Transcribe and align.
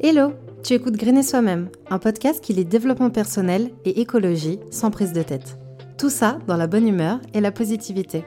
Hello, 0.00 0.32
tu 0.62 0.74
écoutes 0.74 0.96
Grainer 0.96 1.24
Soi-même, 1.24 1.70
un 1.90 1.98
podcast 1.98 2.40
qui 2.40 2.52
lit 2.52 2.64
développement 2.64 3.10
personnel 3.10 3.72
et 3.84 4.00
écologie 4.00 4.60
sans 4.70 4.92
prise 4.92 5.12
de 5.12 5.24
tête. 5.24 5.58
Tout 5.98 6.08
ça 6.08 6.38
dans 6.46 6.56
la 6.56 6.68
bonne 6.68 6.86
humeur 6.86 7.18
et 7.34 7.40
la 7.40 7.50
positivité. 7.50 8.24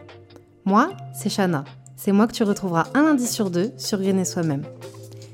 Moi, 0.66 0.90
c'est 1.14 1.30
Shana. 1.30 1.64
C'est 1.96 2.12
moi 2.12 2.28
que 2.28 2.34
tu 2.34 2.44
retrouveras 2.44 2.88
un 2.94 3.04
lundi 3.04 3.26
sur 3.26 3.50
deux 3.50 3.72
sur 3.78 4.02
Grainer 4.02 4.26
Soi-même. 4.26 4.64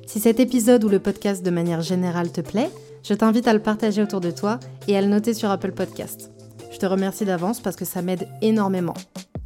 Si 0.05 0.19
cet 0.19 0.39
épisode 0.39 0.83
ou 0.83 0.89
le 0.89 0.99
podcast 0.99 1.43
de 1.43 1.49
manière 1.49 1.81
générale 1.81 2.31
te 2.31 2.41
plaît, 2.41 2.69
je 3.01 3.15
t'invite 3.15 3.47
à 3.47 3.53
le 3.53 3.61
partager 3.63 4.03
autour 4.03 4.21
de 4.21 4.29
toi 4.29 4.59
et 4.87 4.95
à 4.95 5.01
le 5.01 5.07
noter 5.07 5.33
sur 5.33 5.49
Apple 5.49 5.71
Podcast. 5.71 6.31
Je 6.71 6.77
te 6.77 6.85
remercie 6.85 7.25
d'avance 7.25 7.61
parce 7.61 7.75
que 7.75 7.85
ça 7.85 8.03
m'aide 8.03 8.27
énormément. 8.43 8.93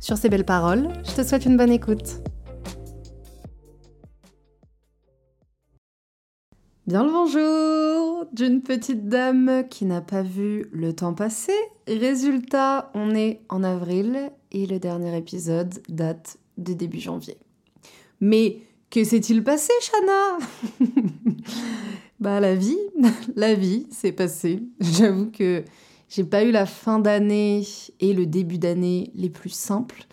Sur 0.01 0.17
ces 0.17 0.27
belles 0.27 0.43
paroles, 0.43 0.89
je 1.05 1.21
te 1.21 1.25
souhaite 1.25 1.45
une 1.45 1.55
bonne 1.55 1.71
écoute. 1.71 2.21
Bien 6.87 7.03
le 7.03 7.11
bonjour 7.11 8.25
d'une 8.33 8.63
petite 8.63 9.07
dame 9.07 9.65
qui 9.69 9.85
n'a 9.85 10.01
pas 10.01 10.23
vu 10.23 10.65
le 10.71 10.93
temps 10.93 11.13
passer. 11.13 11.53
Résultat, 11.87 12.89
on 12.95 13.13
est 13.13 13.41
en 13.49 13.63
avril 13.63 14.31
et 14.51 14.65
le 14.65 14.79
dernier 14.79 15.15
épisode 15.15 15.75
date 15.89 16.37
de 16.57 16.73
début 16.73 16.99
janvier. 16.99 17.37
Mais 18.19 18.61
que 18.89 19.03
s'est-il 19.03 19.43
passé, 19.43 19.71
Shana? 19.79 20.39
Bah 22.19 22.39
la 22.39 22.55
vie, 22.55 22.79
la 23.35 23.53
vie 23.53 23.85
s'est 23.91 24.11
passée. 24.11 24.63
J'avoue 24.79 25.29
que 25.29 25.63
j'ai 26.09 26.23
pas 26.23 26.43
eu 26.43 26.49
la 26.51 26.65
fin 26.65 26.97
d'année 26.97 27.61
et 27.99 28.13
le 28.13 28.25
début 28.25 28.57
d'année 28.57 29.11
les 29.13 29.29
plus 29.29 29.53
simples. 29.53 30.07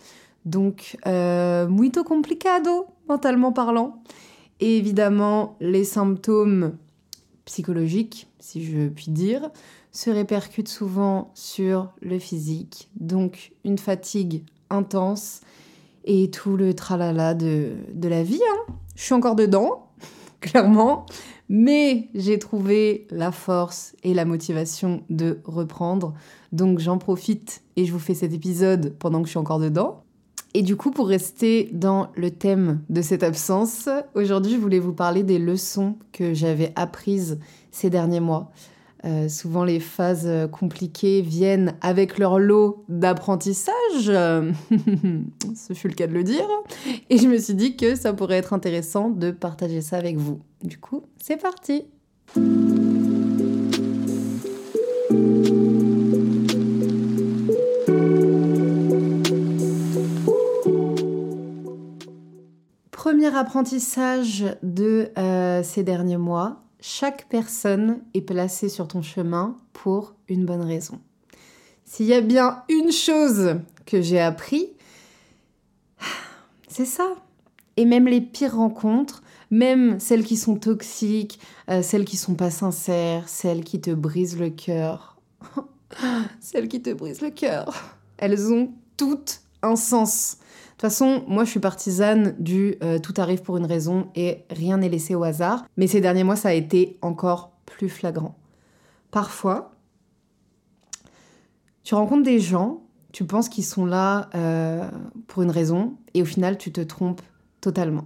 Donc, 0.45 0.97
euh, 1.07 1.67
muito 1.67 2.03
complicado, 2.03 2.85
mentalement 3.07 3.51
parlant. 3.51 4.03
Évidemment, 4.59 5.55
les 5.61 5.83
symptômes 5.83 6.77
psychologiques, 7.45 8.27
si 8.39 8.63
je 8.63 8.89
puis 8.89 9.11
dire, 9.11 9.49
se 9.91 10.09
répercutent 10.09 10.69
souvent 10.69 11.31
sur 11.33 11.89
le 12.01 12.19
physique. 12.19 12.89
Donc 12.99 13.53
une 13.63 13.77
fatigue 13.77 14.43
intense 14.69 15.41
et 16.05 16.29
tout 16.29 16.57
le 16.57 16.73
tralala 16.73 17.33
de, 17.33 17.73
de 17.93 18.07
la 18.07 18.23
vie. 18.23 18.41
Hein. 18.49 18.73
Je 18.95 19.03
suis 19.03 19.13
encore 19.13 19.35
dedans, 19.35 19.87
clairement, 20.41 21.05
mais 21.47 22.09
j'ai 22.13 22.37
trouvé 22.37 23.07
la 23.09 23.31
force 23.31 23.95
et 24.03 24.13
la 24.13 24.25
motivation 24.25 25.03
de 25.09 25.39
reprendre. 25.45 26.13
Donc 26.51 26.79
j'en 26.79 26.97
profite 26.97 27.63
et 27.75 27.85
je 27.85 27.91
vous 27.91 27.99
fais 27.99 28.13
cet 28.13 28.33
épisode 28.33 28.95
pendant 28.99 29.21
que 29.21 29.27
je 29.27 29.31
suis 29.31 29.39
encore 29.39 29.59
dedans. 29.59 30.03
Et 30.53 30.63
du 30.63 30.75
coup, 30.75 30.91
pour 30.91 31.07
rester 31.07 31.69
dans 31.73 32.09
le 32.15 32.31
thème 32.31 32.81
de 32.89 33.01
cette 33.01 33.23
absence, 33.23 33.87
aujourd'hui, 34.15 34.53
je 34.53 34.57
voulais 34.57 34.79
vous 34.79 34.93
parler 34.93 35.23
des 35.23 35.37
leçons 35.37 35.97
que 36.11 36.33
j'avais 36.33 36.73
apprises 36.75 37.39
ces 37.71 37.89
derniers 37.89 38.19
mois. 38.19 38.51
Euh, 39.05 39.29
souvent, 39.29 39.63
les 39.63 39.79
phases 39.79 40.29
compliquées 40.51 41.21
viennent 41.21 41.75
avec 41.81 42.17
leur 42.17 42.39
lot 42.39 42.83
d'apprentissage. 42.89 43.73
Ce 45.55 45.73
fut 45.73 45.87
le 45.87 45.93
cas 45.93 46.07
de 46.07 46.13
le 46.13 46.23
dire. 46.23 46.47
Et 47.09 47.17
je 47.17 47.27
me 47.27 47.37
suis 47.37 47.55
dit 47.55 47.77
que 47.77 47.95
ça 47.95 48.13
pourrait 48.13 48.37
être 48.37 48.53
intéressant 48.53 49.09
de 49.09 49.31
partager 49.31 49.81
ça 49.81 49.97
avec 49.97 50.17
vous. 50.17 50.39
Du 50.63 50.79
coup, 50.79 51.03
c'est 51.21 51.37
parti. 51.37 51.85
Apprentissage 63.35 64.45
de 64.63 65.11
euh, 65.17 65.61
ces 65.63 65.83
derniers 65.83 66.17
mois, 66.17 66.63
chaque 66.79 67.27
personne 67.29 67.99
est 68.13 68.21
placée 68.21 68.69
sur 68.69 68.87
ton 68.87 69.01
chemin 69.01 69.57
pour 69.73 70.15
une 70.27 70.45
bonne 70.45 70.61
raison. 70.61 70.99
S'il 71.85 72.07
y 72.07 72.13
a 72.13 72.21
bien 72.21 72.63
une 72.69 72.91
chose 72.91 73.55
que 73.85 74.01
j'ai 74.01 74.19
appris, 74.19 74.69
c'est 76.67 76.85
ça. 76.85 77.15
Et 77.77 77.85
même 77.85 78.07
les 78.07 78.21
pires 78.21 78.55
rencontres, 78.55 79.23
même 79.51 79.99
celles 79.99 80.23
qui 80.23 80.37
sont 80.37 80.55
toxiques, 80.55 81.39
euh, 81.69 81.81
celles 81.81 82.05
qui 82.05 82.17
sont 82.17 82.35
pas 82.35 82.51
sincères, 82.51 83.27
celles 83.29 83.63
qui 83.63 83.79
te 83.81 83.91
brisent 83.91 84.39
le 84.39 84.49
cœur, 84.49 85.17
celles 86.39 86.67
qui 86.67 86.81
te 86.81 86.91
brisent 86.91 87.21
le 87.21 87.31
cœur, 87.31 87.97
elles 88.17 88.51
ont 88.51 88.71
toutes 88.97 89.41
un 89.61 89.75
sens. 89.75 90.37
De 90.79 90.83
toute 90.83 90.91
façon, 90.91 91.25
moi 91.27 91.43
je 91.43 91.49
suis 91.49 91.59
partisane 91.59 92.37
du 92.39 92.77
euh, 92.83 92.99
tout 92.99 93.13
arrive 93.17 93.41
pour 93.41 93.57
une 93.57 93.65
raison 93.65 94.07
et 94.15 94.45
rien 94.49 94.77
n'est 94.77 94.87
laissé 94.87 95.13
au 95.13 95.25
hasard. 95.25 95.65
Mais 95.75 95.87
ces 95.87 95.99
derniers 95.99 96.23
mois, 96.23 96.37
ça 96.37 96.47
a 96.49 96.53
été 96.53 96.97
encore 97.01 97.51
plus 97.65 97.89
flagrant. 97.89 98.37
Parfois, 99.11 99.73
tu 101.83 101.95
rencontres 101.95 102.23
des 102.23 102.39
gens, 102.39 102.81
tu 103.11 103.25
penses 103.25 103.49
qu'ils 103.49 103.65
sont 103.65 103.85
là 103.85 104.29
euh, 104.35 104.89
pour 105.27 105.43
une 105.43 105.51
raison 105.51 105.97
et 106.13 106.21
au 106.21 106.25
final, 106.25 106.57
tu 106.57 106.71
te 106.71 106.79
trompes 106.79 107.23
totalement. 107.59 108.05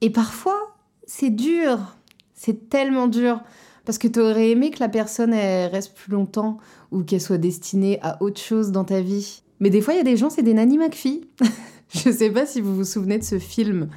Et 0.00 0.08
parfois, 0.08 0.78
c'est 1.04 1.28
dur, 1.28 1.94
c'est 2.32 2.70
tellement 2.70 3.06
dur. 3.06 3.38
Parce 3.84 3.98
que 3.98 4.08
tu 4.08 4.18
aurais 4.18 4.48
aimé 4.48 4.70
que 4.70 4.80
la 4.80 4.88
personne 4.88 5.34
reste 5.34 5.94
plus 5.94 6.12
longtemps 6.12 6.56
ou 6.90 7.02
qu'elle 7.02 7.20
soit 7.20 7.36
destinée 7.36 7.98
à 8.00 8.22
autre 8.22 8.40
chose 8.40 8.72
dans 8.72 8.84
ta 8.84 9.02
vie. 9.02 9.42
Mais 9.60 9.70
des 9.70 9.80
fois, 9.80 9.94
il 9.94 9.98
y 9.98 10.00
a 10.00 10.04
des 10.04 10.16
gens, 10.16 10.30
c'est 10.30 10.42
des 10.42 10.54
Nanny 10.54 10.78
McPhee. 10.78 11.28
je 11.94 12.10
sais 12.10 12.30
pas 12.30 12.46
si 12.46 12.60
vous 12.60 12.74
vous 12.74 12.84
souvenez 12.84 13.18
de 13.18 13.24
ce 13.24 13.38
film. 13.38 13.88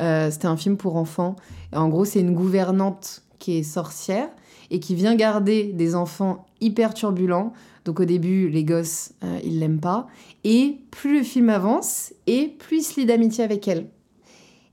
Euh, 0.00 0.30
c'était 0.30 0.46
un 0.46 0.56
film 0.56 0.76
pour 0.76 0.96
enfants. 0.96 1.36
en 1.74 1.88
gros, 1.88 2.04
c'est 2.04 2.20
une 2.20 2.34
gouvernante 2.34 3.22
qui 3.38 3.58
est 3.58 3.62
sorcière 3.62 4.28
et 4.70 4.80
qui 4.80 4.94
vient 4.94 5.14
garder 5.14 5.72
des 5.72 5.94
enfants 5.94 6.46
hyper 6.60 6.94
turbulents. 6.94 7.52
Donc 7.84 8.00
au 8.00 8.04
début, 8.04 8.48
les 8.48 8.64
gosses, 8.64 9.12
euh, 9.22 9.38
ils 9.44 9.58
l'aiment 9.58 9.80
pas. 9.80 10.06
Et 10.44 10.78
plus 10.90 11.18
le 11.18 11.24
film 11.24 11.50
avance, 11.50 12.14
et 12.26 12.48
plus 12.58 12.78
il 12.78 12.82
se 12.82 13.00
lie 13.00 13.06
d'amitié 13.06 13.44
avec 13.44 13.68
elle. 13.68 13.88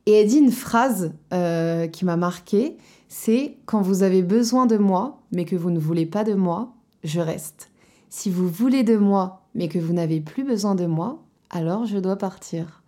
Et 0.05 0.13
elle 0.13 0.27
dit 0.27 0.37
une 0.37 0.51
phrase 0.51 1.13
euh, 1.33 1.87
qui 1.87 2.05
m'a 2.05 2.15
marquée, 2.15 2.77
c'est 3.09 3.57
quand 3.65 3.81
vous 3.81 4.03
avez 4.03 4.23
besoin 4.23 4.65
de 4.65 4.77
moi, 4.77 5.21
mais 5.31 5.45
que 5.45 5.55
vous 5.55 5.71
ne 5.71 5.79
voulez 5.79 6.05
pas 6.05 6.23
de 6.23 6.33
moi, 6.33 6.73
je 7.03 7.19
reste. 7.19 7.71
Si 8.09 8.29
vous 8.29 8.47
voulez 8.47 8.83
de 8.83 8.97
moi, 8.97 9.38
mais 9.55 9.67
que 9.67 9.79
vous 9.79 9.93
n'avez 9.93 10.21
plus 10.21 10.43
besoin 10.43 10.75
de 10.75 10.85
moi, 10.85 11.23
alors 11.49 11.85
je 11.85 11.97
dois 11.97 12.17
partir. 12.17 12.83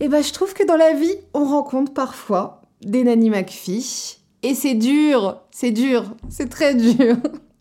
Et 0.00 0.04
eh 0.04 0.08
ben 0.08 0.22
je 0.22 0.32
trouve 0.32 0.54
que 0.54 0.64
dans 0.64 0.76
la 0.76 0.94
vie, 0.94 1.14
on 1.34 1.44
rencontre 1.44 1.92
parfois 1.92 2.62
des 2.82 3.02
Nanny 3.02 3.30
McPhee, 3.30 4.18
et 4.42 4.54
c'est 4.54 4.74
dur, 4.74 5.40
c'est 5.50 5.72
dur, 5.72 6.14
c'est 6.28 6.48
très 6.48 6.74
dur. 6.74 7.16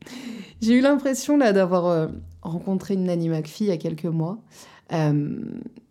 J'ai 0.61 0.73
eu 0.73 0.81
l'impression 0.81 1.37
là 1.37 1.53
d'avoir 1.53 1.87
euh, 1.87 2.07
rencontré 2.41 2.93
une 2.93 3.05
Nanny 3.05 3.29
McPhee 3.29 3.65
il 3.65 3.67
y 3.67 3.71
a 3.71 3.77
quelques 3.77 4.05
mois, 4.05 4.37
euh, 4.93 5.39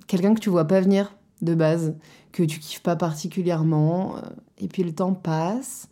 quelqu'un 0.06 0.34
que 0.34 0.40
tu 0.40 0.50
vois 0.50 0.66
pas 0.66 0.80
venir 0.80 1.12
de 1.42 1.54
base, 1.54 1.94
que 2.32 2.42
tu 2.42 2.60
kiffes 2.60 2.82
pas 2.82 2.96
particulièrement, 2.96 4.16
euh, 4.16 4.20
et 4.58 4.68
puis 4.68 4.84
le 4.84 4.92
temps 4.92 5.14
passe. 5.14 5.88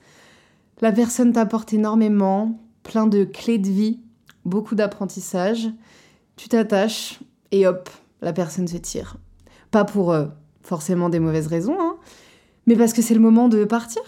La 0.80 0.92
personne 0.92 1.32
t'apporte 1.32 1.72
énormément, 1.72 2.58
plein 2.82 3.06
de 3.06 3.24
clés 3.24 3.58
de 3.58 3.68
vie, 3.68 4.00
beaucoup 4.44 4.74
d'apprentissage 4.74 5.68
tu 6.36 6.48
t'attaches 6.48 7.20
et 7.52 7.66
hop, 7.66 7.88
la 8.22 8.32
personne 8.32 8.66
se 8.68 8.76
tire. 8.76 9.16
Pas 9.70 9.84
pour 9.84 10.12
euh, 10.12 10.26
forcément 10.62 11.08
des 11.08 11.20
mauvaises 11.20 11.46
raisons, 11.46 11.76
hein, 11.80 11.96
mais 12.66 12.76
parce 12.76 12.92
que 12.92 13.02
c'est 13.02 13.14
le 13.14 13.20
moment 13.20 13.48
de 13.48 13.64
partir. 13.64 14.02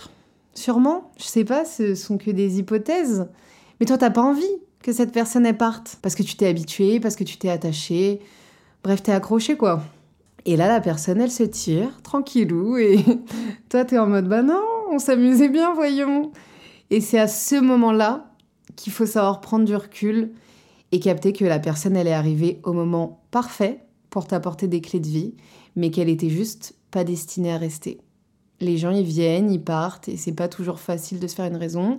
Sûrement, 0.54 1.10
je 1.18 1.24
sais 1.24 1.44
pas, 1.44 1.64
ce 1.64 1.94
sont 1.94 2.18
que 2.18 2.30
des 2.30 2.58
hypothèses. 2.58 3.28
Mais 3.78 3.86
toi, 3.86 3.98
t'as 3.98 4.10
pas 4.10 4.22
envie 4.22 4.44
que 4.82 4.92
cette 4.92 5.12
personne 5.12 5.44
elle 5.44 5.56
parte 5.56 5.98
parce 6.00 6.14
que 6.14 6.22
tu 6.22 6.36
t'es 6.36 6.46
habitué, 6.46 7.00
parce 7.00 7.16
que 7.16 7.24
tu 7.24 7.36
t'es 7.36 7.50
attaché, 7.50 8.20
bref, 8.82 9.02
t'es 9.02 9.12
accroché 9.12 9.56
quoi. 9.56 9.82
Et 10.44 10.56
là, 10.56 10.68
la 10.68 10.80
personne, 10.80 11.20
elle 11.20 11.30
se 11.30 11.42
tire, 11.42 12.00
tranquillou, 12.02 12.76
et 12.76 13.04
toi, 13.68 13.84
t'es 13.84 13.98
en 13.98 14.06
mode 14.06 14.28
bah 14.28 14.42
non, 14.42 14.62
on 14.90 14.98
s'amusait 14.98 15.48
bien, 15.48 15.74
voyons. 15.74 16.30
Et 16.90 17.00
c'est 17.00 17.18
à 17.18 17.26
ce 17.26 17.56
moment-là 17.56 18.30
qu'il 18.76 18.92
faut 18.92 19.06
savoir 19.06 19.40
prendre 19.40 19.64
du 19.64 19.74
recul 19.74 20.30
et 20.92 21.00
capter 21.00 21.32
que 21.32 21.44
la 21.44 21.58
personne, 21.58 21.96
elle 21.96 22.06
est 22.06 22.12
arrivée 22.12 22.60
au 22.62 22.72
moment 22.72 23.22
parfait 23.30 23.80
pour 24.10 24.26
t'apporter 24.26 24.68
des 24.68 24.80
clés 24.80 25.00
de 25.00 25.08
vie, 25.08 25.34
mais 25.74 25.90
qu'elle 25.90 26.08
était 26.08 26.30
juste 26.30 26.74
pas 26.90 27.04
destinée 27.04 27.52
à 27.52 27.58
rester. 27.58 28.00
Les 28.60 28.78
gens, 28.78 28.90
ils 28.90 29.04
viennent, 29.04 29.50
ils 29.50 29.62
partent, 29.62 30.08
et 30.08 30.16
c'est 30.16 30.32
pas 30.32 30.48
toujours 30.48 30.80
facile 30.80 31.20
de 31.20 31.26
se 31.26 31.34
faire 31.34 31.46
une 31.46 31.56
raison. 31.56 31.98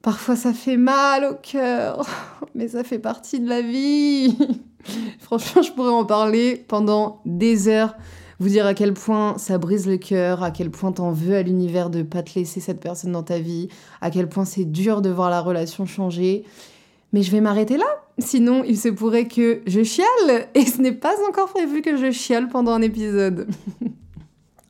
Parfois, 0.00 0.36
ça 0.36 0.52
fait 0.52 0.76
mal 0.76 1.24
au 1.24 1.34
cœur, 1.34 2.06
mais 2.54 2.68
ça 2.68 2.84
fait 2.84 2.98
partie 2.98 3.40
de 3.40 3.48
la 3.48 3.62
vie. 3.62 4.36
Franchement, 5.18 5.62
je 5.62 5.72
pourrais 5.72 5.90
en 5.90 6.04
parler 6.04 6.64
pendant 6.68 7.20
des 7.24 7.68
heures, 7.68 7.94
vous 8.38 8.48
dire 8.48 8.66
à 8.66 8.74
quel 8.74 8.94
point 8.94 9.38
ça 9.38 9.58
brise 9.58 9.86
le 9.86 9.96
cœur, 9.96 10.42
à 10.42 10.50
quel 10.50 10.70
point 10.70 10.92
t'en 10.92 11.10
veux 11.10 11.36
à 11.36 11.42
l'univers 11.42 11.90
de 11.90 12.02
pas 12.02 12.22
te 12.22 12.38
laisser 12.38 12.60
cette 12.60 12.80
personne 12.80 13.12
dans 13.12 13.22
ta 13.22 13.38
vie, 13.38 13.68
à 14.00 14.10
quel 14.10 14.28
point 14.28 14.44
c'est 14.44 14.64
dur 14.64 15.02
de 15.02 15.10
voir 15.10 15.30
la 15.30 15.40
relation 15.40 15.86
changer. 15.86 16.44
Mais 17.14 17.22
je 17.22 17.30
vais 17.30 17.40
m'arrêter 17.40 17.76
là, 17.76 17.86
sinon 18.18 18.64
il 18.64 18.76
se 18.76 18.88
pourrait 18.88 19.28
que 19.28 19.60
je 19.68 19.84
chiale, 19.84 20.48
et 20.54 20.66
ce 20.66 20.82
n'est 20.82 20.90
pas 20.90 21.14
encore 21.28 21.48
prévu 21.48 21.80
que 21.80 21.96
je 21.96 22.10
chiale 22.10 22.48
pendant 22.48 22.72
un 22.72 22.82
épisode. 22.82 23.46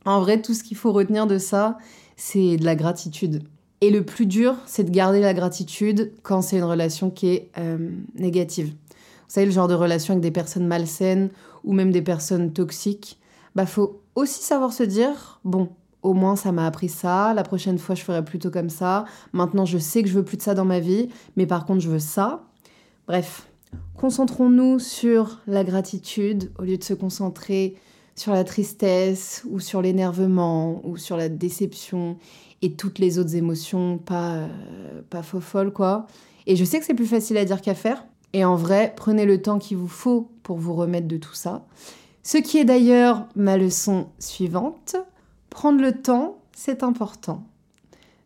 En 0.04 0.20
vrai, 0.20 0.42
tout 0.42 0.52
ce 0.52 0.62
qu'il 0.62 0.76
faut 0.76 0.92
retenir 0.92 1.26
de 1.26 1.38
ça, 1.38 1.78
c'est 2.14 2.58
de 2.58 2.64
la 2.66 2.76
gratitude. 2.76 3.44
Et 3.80 3.88
le 3.88 4.04
plus 4.04 4.26
dur, 4.26 4.56
c'est 4.66 4.84
de 4.84 4.90
garder 4.90 5.22
la 5.22 5.32
gratitude 5.32 6.12
quand 6.22 6.42
c'est 6.42 6.58
une 6.58 6.64
relation 6.64 7.08
qui 7.08 7.28
est 7.28 7.50
euh, 7.56 7.88
négative. 8.14 8.66
Vous 8.68 9.28
savez, 9.28 9.46
le 9.46 9.52
genre 9.52 9.66
de 9.66 9.72
relation 9.72 10.12
avec 10.12 10.22
des 10.22 10.30
personnes 10.30 10.66
malsaines 10.66 11.30
ou 11.64 11.72
même 11.72 11.90
des 11.90 12.02
personnes 12.02 12.52
toxiques, 12.52 13.18
bah 13.54 13.64
faut 13.64 14.02
aussi 14.14 14.42
savoir 14.42 14.74
se 14.74 14.82
dire, 14.82 15.40
bon, 15.44 15.70
au 16.04 16.12
moins 16.12 16.36
ça 16.36 16.52
m'a 16.52 16.66
appris 16.66 16.88
ça, 16.88 17.34
la 17.34 17.42
prochaine 17.42 17.78
fois 17.78 17.96
je 17.96 18.02
ferai 18.02 18.24
plutôt 18.24 18.50
comme 18.50 18.70
ça, 18.70 19.06
maintenant 19.32 19.64
je 19.64 19.78
sais 19.78 20.02
que 20.02 20.08
je 20.08 20.14
veux 20.14 20.24
plus 20.24 20.36
de 20.36 20.42
ça 20.42 20.54
dans 20.54 20.64
ma 20.64 20.78
vie, 20.78 21.08
mais 21.36 21.46
par 21.46 21.64
contre 21.66 21.80
je 21.80 21.88
veux 21.88 21.98
ça. 21.98 22.44
Bref, 23.08 23.48
concentrons-nous 23.96 24.78
sur 24.78 25.40
la 25.46 25.64
gratitude 25.64 26.52
au 26.58 26.62
lieu 26.62 26.76
de 26.76 26.84
se 26.84 26.94
concentrer 26.94 27.74
sur 28.14 28.32
la 28.32 28.44
tristesse 28.44 29.44
ou 29.50 29.58
sur 29.58 29.82
l'énervement 29.82 30.80
ou 30.84 30.96
sur 30.96 31.16
la 31.16 31.28
déception 31.28 32.18
et 32.62 32.74
toutes 32.74 32.98
les 32.98 33.18
autres 33.18 33.34
émotions 33.34 33.98
pas, 33.98 34.34
euh, 34.34 34.48
pas 35.10 35.22
faux 35.22 35.40
folles 35.40 35.72
quoi. 35.72 36.06
Et 36.46 36.54
je 36.56 36.64
sais 36.64 36.78
que 36.78 36.84
c'est 36.84 36.94
plus 36.94 37.06
facile 37.06 37.38
à 37.38 37.44
dire 37.44 37.60
qu'à 37.60 37.74
faire. 37.74 38.04
Et 38.34 38.44
en 38.44 38.56
vrai, 38.56 38.92
prenez 38.96 39.24
le 39.24 39.40
temps 39.40 39.58
qu'il 39.58 39.78
vous 39.78 39.88
faut 39.88 40.30
pour 40.42 40.58
vous 40.58 40.74
remettre 40.74 41.08
de 41.08 41.16
tout 41.16 41.34
ça. 41.34 41.64
Ce 42.22 42.36
qui 42.36 42.58
est 42.58 42.64
d'ailleurs 42.64 43.26
ma 43.36 43.56
leçon 43.56 44.08
suivante. 44.18 44.96
Prendre 45.54 45.80
le 45.80 45.92
temps, 45.92 46.38
c'est 46.52 46.82
important. 46.82 47.44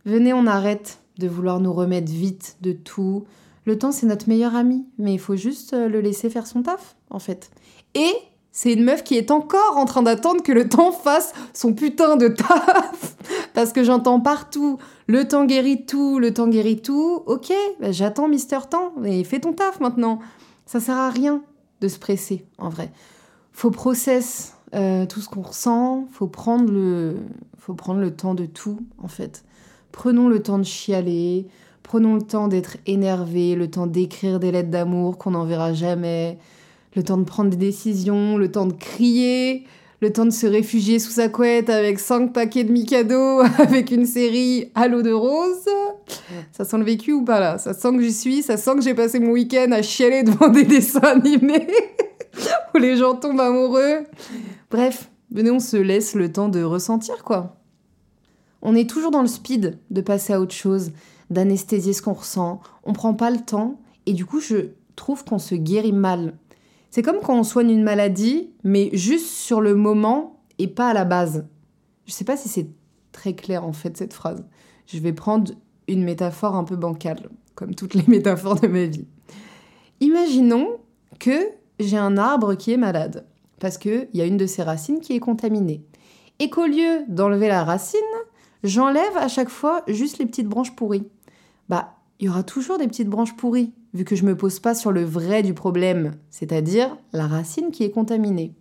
Venez, 0.07 0.33
on 0.33 0.47
arrête 0.47 0.99
de 1.19 1.29
vouloir 1.29 1.61
nous 1.61 1.75
remettre 1.75 2.11
vite 2.11 2.57
de 2.63 2.73
tout. 2.73 3.27
Le 3.67 3.79
temps, 3.79 3.93
c'est 3.93 4.07
notre 4.07 4.31
meilleur 4.31 4.57
ami, 4.57 4.87
mais 4.97 5.13
il 5.13 5.19
faut 5.19 5.37
juste 5.37 5.75
euh, 5.75 5.89
le 5.89 6.01
laisser 6.01 6.31
faire 6.31 6.47
son 6.47 6.63
taf, 6.63 6.97
en 7.11 7.19
fait. 7.19 7.51
Et 7.95 8.11
c'est 8.51 8.73
une 8.73 8.83
meuf 8.83 9.05
qui 9.05 9.19
est 9.19 9.31
encore 9.31 9.77
en 9.77 9.85
train 9.85 10.03
d'attendre 10.03 10.43
que 10.43 10.53
le 10.53 10.71
temps 10.71 10.91
fasse 10.91 11.35
son 11.53 11.75
putain 11.75 12.17
de 12.17 12.29
taf. 12.29 13.17
Parce 13.55 13.75
que 13.75 13.85
j'entends 13.85 14.21
partout, 14.21 14.79
le 15.07 15.29
temps 15.29 15.45
guérit 15.45 15.85
tout, 15.85 16.19
le 16.19 16.33
temps 16.33 16.49
guérit 16.49 16.81
tout. 16.81 17.23
Ok, 17.27 17.53
bah, 17.79 17.93
j'attends 17.93 18.29
Mister 18.29 18.61
Temps, 18.71 18.95
et 19.05 19.23
fais 19.23 19.41
ton 19.41 19.53
taf 19.53 19.81
maintenant. 19.81 20.21
Ça 20.65 20.81
sert 20.81 20.97
à 20.97 21.11
rien 21.11 21.43
de 21.83 21.89
se 21.89 21.99
presser, 21.99 22.47
en 22.57 22.71
vrai. 22.71 22.91
Faut 23.53 23.71
process 23.71 24.55
euh, 24.75 25.07
tout 25.07 25.21
ce 25.21 25.29
qu'on 25.29 25.43
ressent, 25.43 26.07
faut 26.13 26.27
prendre, 26.27 26.71
le... 26.71 27.17
faut 27.59 27.75
prendre 27.75 28.01
le 28.01 28.15
temps 28.15 28.35
de 28.35 28.47
tout, 28.47 28.81
en 28.99 29.09
fait. 29.09 29.45
Prenons 29.93 30.29
le 30.29 30.43
temps 30.43 30.59
de 30.59 30.65
chialer, 30.65 31.47
prenons 31.83 32.15
le 32.15 32.23
temps 32.23 32.49
d'être 32.49 32.77
énervé, 32.87 33.55
le 33.55 33.71
temps 33.71 33.87
d'écrire 33.87 34.39
des 34.39 34.53
lettres 34.53 34.71
d'amour 34.71 35.19
qu'on 35.19 35.31
n'enverra 35.33 35.73
jamais, 35.73 36.39
le 36.95 37.03
temps 37.03 37.19
de 37.19 37.25
prendre 37.25 37.51
des 37.51 37.57
décisions, 37.57 38.37
le 38.37 38.51
temps 38.51 38.67
de 38.67 38.75
crier, 38.75 39.65
le 40.01 40.13
temps 40.13 40.25
de 40.25 40.31
se 40.31 40.47
réfugier 40.47 40.99
sous 40.99 41.11
sa 41.11 41.29
couette 41.29 41.71
avec 41.71 41.99
cinq 41.99 42.33
paquets 42.33 42.65
de 42.65 42.73
Mikado, 42.73 43.41
avec 43.59 43.91
une 43.91 44.07
série 44.07 44.71
à 44.75 44.87
l'eau 44.89 45.03
de 45.03 45.13
rose. 45.13 45.69
Ça 46.53 46.65
sent 46.65 46.79
le 46.79 46.85
vécu 46.85 47.13
ou 47.13 47.25
pas 47.25 47.41
là? 47.41 47.59
Ça 47.59 47.75
sent 47.75 47.93
que 47.93 48.03
j'y 48.03 48.13
suis, 48.13 48.43
ça 48.43 48.57
sent 48.57 48.75
que 48.77 48.83
j'ai 48.83 48.95
passé 48.95 49.19
mon 49.19 49.33
week-end 49.33 49.73
à 49.73 49.83
chialer 49.83 50.23
devant 50.25 50.49
des 50.49 50.65
dessins 50.65 51.01
animés 51.01 51.67
où 52.75 52.79
les 52.79 52.97
gens 52.97 53.15
tombent 53.15 53.41
amoureux. 53.41 54.05
Bref, 54.71 55.11
venez, 55.31 55.51
on 55.51 55.61
se 55.61 55.77
laisse 55.77 56.15
le 56.15 56.31
temps 56.33 56.49
de 56.49 56.63
ressentir 56.63 57.25
quoi. 57.25 57.57
On 58.61 58.75
est 58.75 58.89
toujours 58.89 59.11
dans 59.11 59.23
le 59.23 59.29
speed 59.29 59.79
de 59.91 60.01
passer 60.01 60.33
à 60.33 60.41
autre 60.41 60.55
chose, 60.55 60.93
d'anesthésier 61.31 61.93
ce 61.93 62.03
qu'on 62.03 62.13
ressent. 62.13 62.61
On 62.85 62.93
prend 62.93 63.15
pas 63.15 63.31
le 63.31 63.39
temps 63.39 63.81
et 64.07 64.13
du 64.13 64.27
coup, 64.27 64.41
je 64.41 64.71
trouve 64.97 65.25
qu'on 65.25 65.39
se 65.39 65.55
guérit 65.55 65.93
mal. 65.93 66.35
C'est 66.91 67.03
comme 67.03 67.21
quand 67.21 67.39
on 67.39 67.45
soigne 67.45 67.71
une 67.71 67.83
maladie, 67.83 68.51
mais 68.65 68.91
juste 68.93 69.27
sur 69.27 69.61
le 69.61 69.75
moment 69.75 70.41
et 70.59 70.69
pas 70.69 70.91
à 70.91 70.95
la 70.95 71.05
base. 71.05 71.47
Je 72.07 72.13
sais 72.13 72.25
pas 72.25 72.37
si 72.37 72.49
c'est 72.49 72.69
très 73.13 73.35
clair 73.35 73.65
en 73.65 73.73
fait 73.73 73.97
cette 73.97 74.15
phrase. 74.15 74.45
Je 74.87 74.99
vais 74.99 75.13
prendre 75.13 75.53
une 75.87 76.05
métaphore 76.05 76.57
un 76.57 76.65
peu 76.65 76.77
bancale, 76.77 77.29
comme 77.55 77.75
toutes 77.75 77.95
les 77.95 78.05
métaphores 78.09 78.61
de 78.61 78.67
ma 78.67 78.85
vie. 78.85 79.07
Imaginons 80.01 80.79
que 81.19 81.39
j'ai 81.79 81.99
un 81.99 82.17
arbre 82.17 82.55
qui 82.55 82.73
est 82.73 82.77
malade, 82.77 83.27
parce 83.59 83.79
qu'il 83.79 84.09
y 84.15 84.21
a 84.21 84.27
une 84.27 84.37
de 84.37 84.47
ses 84.47 84.63
racines 84.63 85.01
qui 85.01 85.15
est 85.15 85.21
contaminée. 85.21 85.83
Et 86.39 86.51
qu'au 86.51 86.67
lieu 86.67 87.05
d'enlever 87.09 87.49
la 87.49 87.65
racine, 87.65 88.01
j'enlève 88.63 89.17
à 89.17 89.29
chaque 89.29 89.49
fois 89.49 89.83
juste 89.89 90.19
les 90.19 90.27
petites 90.27 90.49
branches 90.49 90.75
pourries. 90.75 91.09
Bah, 91.69 91.95
il 92.21 92.27
y 92.27 92.29
aura 92.29 92.43
toujours 92.43 92.79
des 92.79 92.89
petites 92.89 93.09
branches 93.09 93.37
pourries 93.37 93.73
vu 93.95 94.05
que 94.05 94.17
je 94.17 94.25
me 94.25 94.37
pose 94.37 94.61
pas 94.61 94.75
sur 94.75 94.93
le 94.93 95.05
vrai 95.05 95.43
du 95.43 95.55
problème, 95.55 96.13
c'est-à-dire 96.31 96.97
la 97.13 97.27
racine 97.27 97.71
qui 97.71 97.85
est 97.85 97.91
contaminée. 97.91 98.55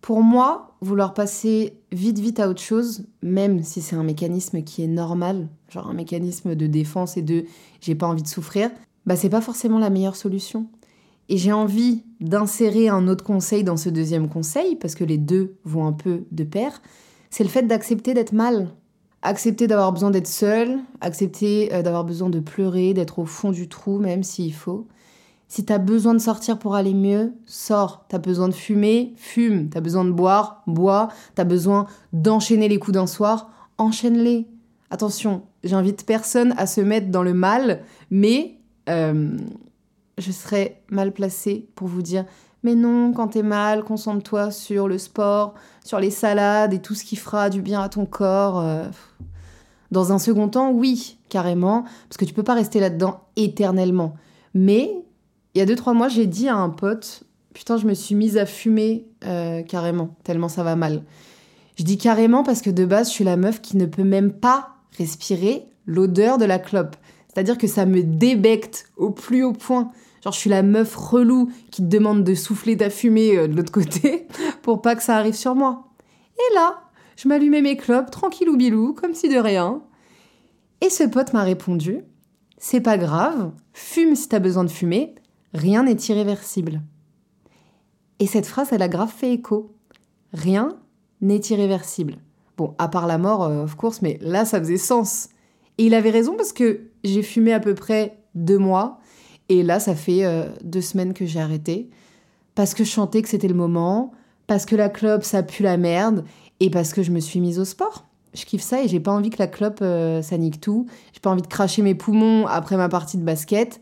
Pour 0.00 0.22
moi, 0.22 0.76
vouloir 0.80 1.14
passer 1.14 1.78
vite 1.90 2.18
vite 2.18 2.38
à 2.38 2.48
autre 2.48 2.60
chose, 2.60 3.06
même 3.22 3.62
si 3.62 3.80
c'est 3.80 3.96
un 3.96 4.02
mécanisme 4.02 4.62
qui 4.62 4.82
est 4.82 4.88
normal, 4.88 5.48
genre 5.70 5.88
un 5.88 5.94
mécanisme 5.94 6.54
de 6.54 6.66
défense 6.66 7.16
et 7.16 7.22
de 7.22 7.46
j'ai 7.80 7.94
pas 7.94 8.06
envie 8.06 8.22
de 8.22 8.28
souffrir, 8.28 8.70
bah 9.06 9.16
c'est 9.16 9.30
pas 9.30 9.40
forcément 9.40 9.78
la 9.78 9.88
meilleure 9.88 10.16
solution. 10.16 10.66
Et 11.28 11.38
j'ai 11.38 11.52
envie 11.52 12.04
d'insérer 12.20 12.88
un 12.88 13.08
autre 13.08 13.24
conseil 13.24 13.64
dans 13.64 13.76
ce 13.76 13.88
deuxième 13.88 14.28
conseil, 14.28 14.76
parce 14.76 14.94
que 14.94 15.04
les 15.04 15.18
deux 15.18 15.56
vont 15.64 15.86
un 15.86 15.92
peu 15.92 16.24
de 16.30 16.44
pair, 16.44 16.82
c'est 17.30 17.44
le 17.44 17.50
fait 17.50 17.62
d'accepter 17.62 18.14
d'être 18.14 18.32
mal, 18.32 18.70
accepter 19.22 19.66
d'avoir 19.66 19.92
besoin 19.92 20.10
d'être 20.10 20.28
seul, 20.28 20.78
accepter 21.00 21.72
euh, 21.74 21.82
d'avoir 21.82 22.04
besoin 22.04 22.28
de 22.30 22.40
pleurer, 22.40 22.94
d'être 22.94 23.18
au 23.18 23.24
fond 23.24 23.50
du 23.50 23.68
trou 23.68 23.98
même 23.98 24.22
s'il 24.22 24.54
faut. 24.54 24.86
Si 25.48 25.64
t'as 25.64 25.78
besoin 25.78 26.14
de 26.14 26.18
sortir 26.18 26.58
pour 26.58 26.74
aller 26.74 26.94
mieux, 26.94 27.32
sors. 27.46 28.06
T'as 28.08 28.18
besoin 28.18 28.48
de 28.48 28.54
fumer, 28.54 29.14
fume. 29.16 29.68
T'as 29.68 29.80
besoin 29.80 30.04
de 30.04 30.10
boire, 30.10 30.62
bois. 30.66 31.08
T'as 31.34 31.44
besoin 31.44 31.86
d'enchaîner 32.12 32.68
les 32.68 32.78
coups 32.78 32.94
d'un 32.94 33.06
soir, 33.06 33.50
enchaîne-les. 33.78 34.48
Attention, 34.90 35.42
j'invite 35.62 36.06
personne 36.06 36.54
à 36.56 36.66
se 36.66 36.80
mettre 36.80 37.08
dans 37.08 37.22
le 37.22 37.34
mal, 37.34 37.82
mais 38.10 38.58
euh, 38.88 39.36
je 40.18 40.32
serais 40.32 40.82
mal 40.90 41.12
placée 41.12 41.68
pour 41.74 41.88
vous 41.88 42.02
dire 42.02 42.24
mais 42.64 42.74
non, 42.74 43.12
quand 43.12 43.28
t'es 43.28 43.42
mal, 43.42 43.84
concentre-toi 43.84 44.50
sur 44.50 44.88
le 44.88 44.96
sport, 44.96 45.54
sur 45.84 46.00
les 46.00 46.10
salades 46.10 46.72
et 46.72 46.80
tout 46.80 46.94
ce 46.94 47.04
qui 47.04 47.14
fera 47.14 47.50
du 47.50 47.60
bien 47.60 47.82
à 47.82 47.90
ton 47.90 48.06
corps. 48.06 48.58
Euh. 48.58 48.84
Dans 49.90 50.12
un 50.12 50.18
second 50.18 50.48
temps, 50.48 50.72
oui, 50.72 51.18
carrément, 51.28 51.84
parce 52.08 52.16
que 52.16 52.24
tu 52.24 52.32
peux 52.32 52.42
pas 52.42 52.54
rester 52.54 52.80
là-dedans 52.80 53.20
éternellement. 53.36 54.14
Mais 54.54 54.90
il 55.54 55.58
y 55.58 55.60
a 55.60 55.66
deux 55.66 55.76
trois 55.76 55.92
mois, 55.92 56.08
j'ai 56.08 56.26
dit 56.26 56.48
à 56.48 56.56
un 56.56 56.70
pote, 56.70 57.24
putain, 57.52 57.76
je 57.76 57.86
me 57.86 57.92
suis 57.92 58.14
mise 58.14 58.38
à 58.38 58.46
fumer 58.46 59.06
euh, 59.26 59.62
carrément, 59.62 60.16
tellement 60.24 60.48
ça 60.48 60.64
va 60.64 60.74
mal. 60.74 61.02
Je 61.78 61.84
dis 61.84 61.98
carrément 61.98 62.44
parce 62.44 62.62
que 62.62 62.70
de 62.70 62.86
base, 62.86 63.08
je 63.08 63.12
suis 63.12 63.24
la 63.24 63.36
meuf 63.36 63.60
qui 63.60 63.76
ne 63.76 63.84
peut 63.84 64.04
même 64.04 64.32
pas 64.32 64.70
respirer 64.96 65.66
l'odeur 65.86 66.38
de 66.38 66.46
la 66.46 66.58
clope. 66.58 66.96
C'est-à-dire 67.34 67.58
que 67.58 67.66
ça 67.66 67.84
me 67.84 68.02
débecte 68.02 68.86
au 68.96 69.10
plus 69.10 69.42
haut 69.42 69.52
point. 69.52 69.90
Genre, 70.22 70.32
je 70.32 70.38
suis 70.38 70.50
la 70.50 70.62
meuf 70.62 70.94
relou 70.94 71.50
qui 71.70 71.82
te 71.82 71.88
demande 71.88 72.22
de 72.22 72.34
souffler 72.34 72.76
ta 72.76 72.90
fumée 72.90 73.36
euh, 73.36 73.48
de 73.48 73.56
l'autre 73.56 73.72
côté 73.72 74.28
pour 74.62 74.80
pas 74.80 74.94
que 74.94 75.02
ça 75.02 75.16
arrive 75.16 75.34
sur 75.34 75.54
moi. 75.54 75.88
Et 76.36 76.54
là, 76.54 76.84
je 77.16 77.28
m'allumais 77.28 77.60
mes 77.60 77.76
clopes, 77.76 78.10
tranquillou 78.10 78.56
bilou, 78.56 78.94
comme 78.94 79.14
si 79.14 79.28
de 79.28 79.36
rien. 79.36 79.82
Et 80.80 80.90
ce 80.90 81.04
pote 81.04 81.32
m'a 81.32 81.42
répondu 81.42 82.00
C'est 82.56 82.80
pas 82.80 82.96
grave, 82.96 83.52
fume 83.72 84.14
si 84.14 84.28
t'as 84.28 84.38
besoin 84.38 84.64
de 84.64 84.70
fumer, 84.70 85.14
rien 85.52 85.82
n'est 85.82 85.92
irréversible. 86.08 86.82
Et 88.18 88.26
cette 88.26 88.46
phrase, 88.46 88.68
elle 88.72 88.82
a 88.82 88.88
grave 88.88 89.12
fait 89.14 89.32
écho. 89.32 89.74
Rien 90.32 90.76
n'est 91.20 91.40
irréversible. 91.50 92.16
Bon, 92.56 92.74
à 92.78 92.88
part 92.88 93.06
la 93.06 93.18
mort, 93.18 93.42
euh, 93.42 93.64
of 93.64 93.74
course, 93.74 94.02
mais 94.02 94.18
là, 94.20 94.44
ça 94.44 94.60
faisait 94.60 94.76
sens. 94.76 95.28
Et 95.78 95.86
il 95.86 95.94
avait 95.94 96.10
raison 96.10 96.36
parce 96.36 96.52
que 96.52 96.92
j'ai 97.04 97.22
fumé 97.22 97.52
à 97.52 97.60
peu 97.60 97.74
près 97.74 98.18
deux 98.34 98.58
mois 98.58 99.00
et 99.48 99.62
là, 99.62 99.78
ça 99.80 99.94
fait 99.94 100.24
euh, 100.24 100.48
deux 100.62 100.80
semaines 100.80 101.14
que 101.14 101.26
j'ai 101.26 101.40
arrêté. 101.40 101.90
Parce 102.54 102.74
que 102.74 102.84
je 102.84 102.90
chantais 102.90 103.22
que 103.22 103.28
c'était 103.28 103.48
le 103.48 103.54
moment, 103.54 104.12
parce 104.46 104.64
que 104.64 104.76
la 104.76 104.88
clope, 104.88 105.24
ça 105.24 105.42
pue 105.42 105.62
la 105.62 105.76
merde, 105.76 106.24
et 106.60 106.70
parce 106.70 106.92
que 106.92 107.02
je 107.02 107.10
me 107.10 107.20
suis 107.20 107.40
mise 107.40 107.58
au 107.58 107.64
sport. 107.64 108.06
Je 108.32 108.44
kiffe 108.44 108.62
ça 108.62 108.82
et 108.82 108.88
j'ai 108.88 109.00
pas 109.00 109.12
envie 109.12 109.30
que 109.30 109.38
la 109.38 109.46
clope, 109.46 109.80
euh, 109.82 110.22
ça 110.22 110.38
nique 110.38 110.60
tout. 110.60 110.86
J'ai 111.12 111.20
pas 111.20 111.30
envie 111.30 111.42
de 111.42 111.46
cracher 111.46 111.82
mes 111.82 111.94
poumons 111.94 112.46
après 112.46 112.76
ma 112.76 112.88
partie 112.88 113.16
de 113.16 113.22
basket. 113.22 113.80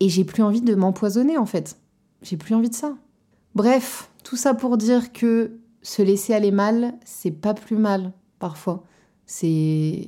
Et 0.00 0.08
j'ai 0.08 0.24
plus 0.24 0.42
envie 0.42 0.60
de 0.60 0.74
m'empoisonner, 0.74 1.38
en 1.38 1.46
fait. 1.46 1.76
J'ai 2.22 2.36
plus 2.36 2.54
envie 2.54 2.70
de 2.70 2.74
ça. 2.74 2.94
Bref, 3.54 4.10
tout 4.22 4.36
ça 4.36 4.54
pour 4.54 4.76
dire 4.76 5.12
que 5.12 5.58
se 5.82 6.02
laisser 6.02 6.34
aller 6.34 6.52
mal, 6.52 6.94
c'est 7.04 7.30
pas 7.30 7.54
plus 7.54 7.76
mal, 7.76 8.12
parfois. 8.38 8.84
C'est 9.26 10.06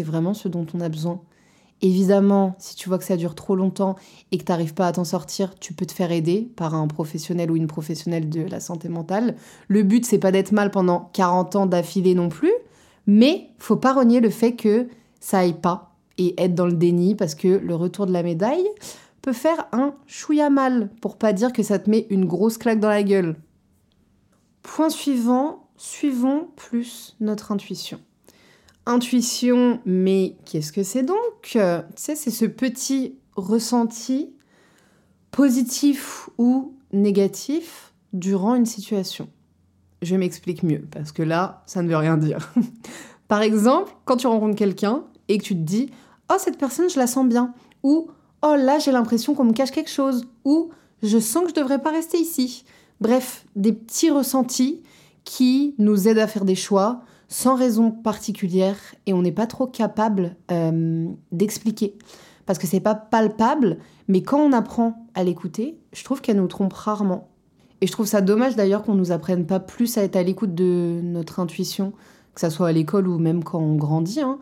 vraiment 0.00 0.34
ce 0.34 0.48
dont 0.48 0.66
on 0.74 0.80
a 0.80 0.88
besoin. 0.88 1.20
Évidemment, 1.80 2.56
si 2.58 2.74
tu 2.74 2.88
vois 2.88 2.98
que 2.98 3.04
ça 3.04 3.16
dure 3.16 3.36
trop 3.36 3.54
longtemps 3.54 3.94
et 4.32 4.38
que 4.38 4.44
tu 4.44 4.50
n'arrives 4.50 4.74
pas 4.74 4.88
à 4.88 4.92
t'en 4.92 5.04
sortir, 5.04 5.54
tu 5.60 5.74
peux 5.74 5.86
te 5.86 5.92
faire 5.92 6.10
aider 6.10 6.50
par 6.56 6.74
un 6.74 6.88
professionnel 6.88 7.50
ou 7.50 7.56
une 7.56 7.68
professionnelle 7.68 8.28
de 8.28 8.42
la 8.42 8.58
santé 8.58 8.88
mentale. 8.88 9.36
Le 9.68 9.84
but, 9.84 10.04
c'est 10.04 10.18
pas 10.18 10.32
d'être 10.32 10.50
mal 10.50 10.72
pendant 10.72 11.10
40 11.12 11.56
ans 11.56 11.66
d'affilée 11.66 12.16
non 12.16 12.30
plus, 12.30 12.52
mais 13.06 13.50
faut 13.58 13.76
pas 13.76 13.92
renier 13.92 14.20
le 14.20 14.30
fait 14.30 14.56
que 14.56 14.88
ça 15.20 15.38
aille 15.38 15.60
pas 15.60 15.94
et 16.18 16.34
être 16.42 16.54
dans 16.54 16.66
le 16.66 16.72
déni 16.72 17.14
parce 17.14 17.36
que 17.36 17.48
le 17.48 17.74
retour 17.76 18.06
de 18.06 18.12
la 18.12 18.24
médaille 18.24 18.68
peut 19.22 19.32
faire 19.32 19.66
un 19.72 19.94
chouïa 20.06 20.50
mal, 20.50 20.90
pour 21.00 21.16
pas 21.16 21.32
dire 21.32 21.52
que 21.52 21.62
ça 21.62 21.78
te 21.78 21.88
met 21.88 22.06
une 22.10 22.24
grosse 22.24 22.58
claque 22.58 22.80
dans 22.80 22.88
la 22.88 23.04
gueule. 23.04 23.36
Point 24.62 24.90
suivant, 24.90 25.68
suivons 25.76 26.48
plus 26.56 27.16
notre 27.20 27.52
intuition. 27.52 28.00
Intuition, 28.88 29.80
mais 29.84 30.34
qu'est-ce 30.46 30.72
que 30.72 30.82
c'est 30.82 31.02
donc 31.02 31.18
Tu 31.42 31.58
sais, 31.94 32.16
c'est 32.16 32.30
ce 32.30 32.46
petit 32.46 33.16
ressenti 33.36 34.30
positif 35.30 36.30
ou 36.38 36.74
négatif 36.94 37.92
durant 38.14 38.54
une 38.54 38.64
situation. 38.64 39.28
Je 40.00 40.16
m'explique 40.16 40.62
mieux, 40.62 40.86
parce 40.90 41.12
que 41.12 41.22
là, 41.22 41.62
ça 41.66 41.82
ne 41.82 41.88
veut 41.88 41.98
rien 41.98 42.16
dire. 42.16 42.50
Par 43.28 43.42
exemple, 43.42 43.92
quand 44.06 44.16
tu 44.16 44.26
rencontres 44.26 44.56
quelqu'un 44.56 45.04
et 45.28 45.36
que 45.36 45.44
tu 45.44 45.54
te 45.54 45.60
dis 45.60 45.90
Oh, 46.32 46.36
cette 46.38 46.56
personne, 46.56 46.88
je 46.88 46.98
la 46.98 47.06
sens 47.06 47.28
bien. 47.28 47.52
Ou 47.82 48.08
Oh, 48.42 48.54
là, 48.56 48.78
j'ai 48.78 48.90
l'impression 48.90 49.34
qu'on 49.34 49.44
me 49.44 49.52
cache 49.52 49.70
quelque 49.70 49.90
chose. 49.90 50.26
Ou 50.46 50.70
Je 51.02 51.18
sens 51.18 51.42
que 51.42 51.50
je 51.50 51.54
ne 51.54 51.60
devrais 51.60 51.82
pas 51.82 51.90
rester 51.90 52.16
ici. 52.16 52.64
Bref, 53.02 53.44
des 53.54 53.74
petits 53.74 54.10
ressentis 54.10 54.82
qui 55.24 55.74
nous 55.76 56.08
aident 56.08 56.20
à 56.20 56.26
faire 56.26 56.46
des 56.46 56.54
choix 56.54 57.02
sans 57.28 57.54
raison 57.54 57.90
particulière 57.90 58.76
et 59.06 59.12
on 59.12 59.22
n'est 59.22 59.32
pas 59.32 59.46
trop 59.46 59.66
capable 59.66 60.36
euh, 60.50 61.06
d'expliquer. 61.30 61.96
Parce 62.46 62.58
que 62.58 62.66
c'est 62.66 62.80
pas 62.80 62.94
palpable, 62.94 63.78
mais 64.08 64.22
quand 64.22 64.40
on 64.40 64.52
apprend 64.52 65.06
à 65.14 65.22
l'écouter, 65.22 65.78
je 65.92 66.02
trouve 66.02 66.22
qu'elle 66.22 66.38
nous 66.38 66.46
trompe 66.46 66.72
rarement. 66.72 67.28
Et 67.80 67.86
je 67.86 67.92
trouve 67.92 68.06
ça 68.06 68.22
dommage 68.22 68.56
d'ailleurs 68.56 68.82
qu'on 68.82 68.94
nous 68.94 69.12
apprenne 69.12 69.46
pas 69.46 69.60
plus 69.60 69.98
à 69.98 70.02
être 70.02 70.16
à 70.16 70.22
l'écoute 70.22 70.54
de 70.54 71.00
notre 71.02 71.40
intuition, 71.40 71.92
que 72.34 72.40
ça 72.40 72.50
soit 72.50 72.68
à 72.68 72.72
l'école 72.72 73.06
ou 73.06 73.18
même 73.18 73.44
quand 73.44 73.60
on 73.60 73.76
grandit. 73.76 74.20
Hein. 74.20 74.38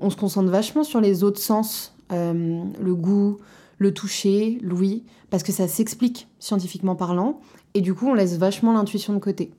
On 0.00 0.08
se 0.08 0.16
concentre 0.16 0.50
vachement 0.50 0.82
sur 0.82 1.00
les 1.00 1.22
autres 1.22 1.40
sens, 1.40 1.94
euh, 2.12 2.64
le 2.80 2.94
goût, 2.94 3.36
le 3.78 3.92
toucher, 3.92 4.58
l'ouïe, 4.62 5.04
parce 5.28 5.42
que 5.42 5.52
ça 5.52 5.68
s'explique 5.68 6.28
scientifiquement 6.38 6.96
parlant, 6.96 7.40
et 7.74 7.80
du 7.80 7.94
coup 7.94 8.08
on 8.08 8.14
laisse 8.14 8.36
vachement 8.38 8.72
l'intuition 8.72 9.12
de 9.12 9.18
côté. 9.18 9.52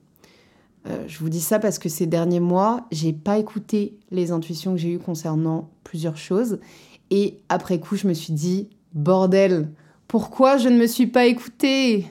Euh, 0.86 1.04
je 1.06 1.18
vous 1.18 1.28
dis 1.28 1.40
ça 1.40 1.58
parce 1.58 1.78
que 1.78 1.88
ces 1.88 2.06
derniers 2.06 2.40
mois, 2.40 2.86
j'ai 2.90 3.12
pas 3.12 3.38
écouté 3.38 3.98
les 4.10 4.32
intuitions 4.32 4.72
que 4.72 4.78
j'ai 4.78 4.92
eues 4.92 4.98
concernant 4.98 5.70
plusieurs 5.84 6.16
choses. 6.16 6.58
Et 7.10 7.38
après 7.48 7.78
coup, 7.78 7.96
je 7.96 8.08
me 8.08 8.14
suis 8.14 8.32
dit, 8.32 8.68
bordel, 8.94 9.70
pourquoi 10.08 10.56
je 10.56 10.68
ne 10.68 10.78
me 10.78 10.86
suis 10.86 11.06
pas 11.06 11.26
écoutée? 11.26 12.06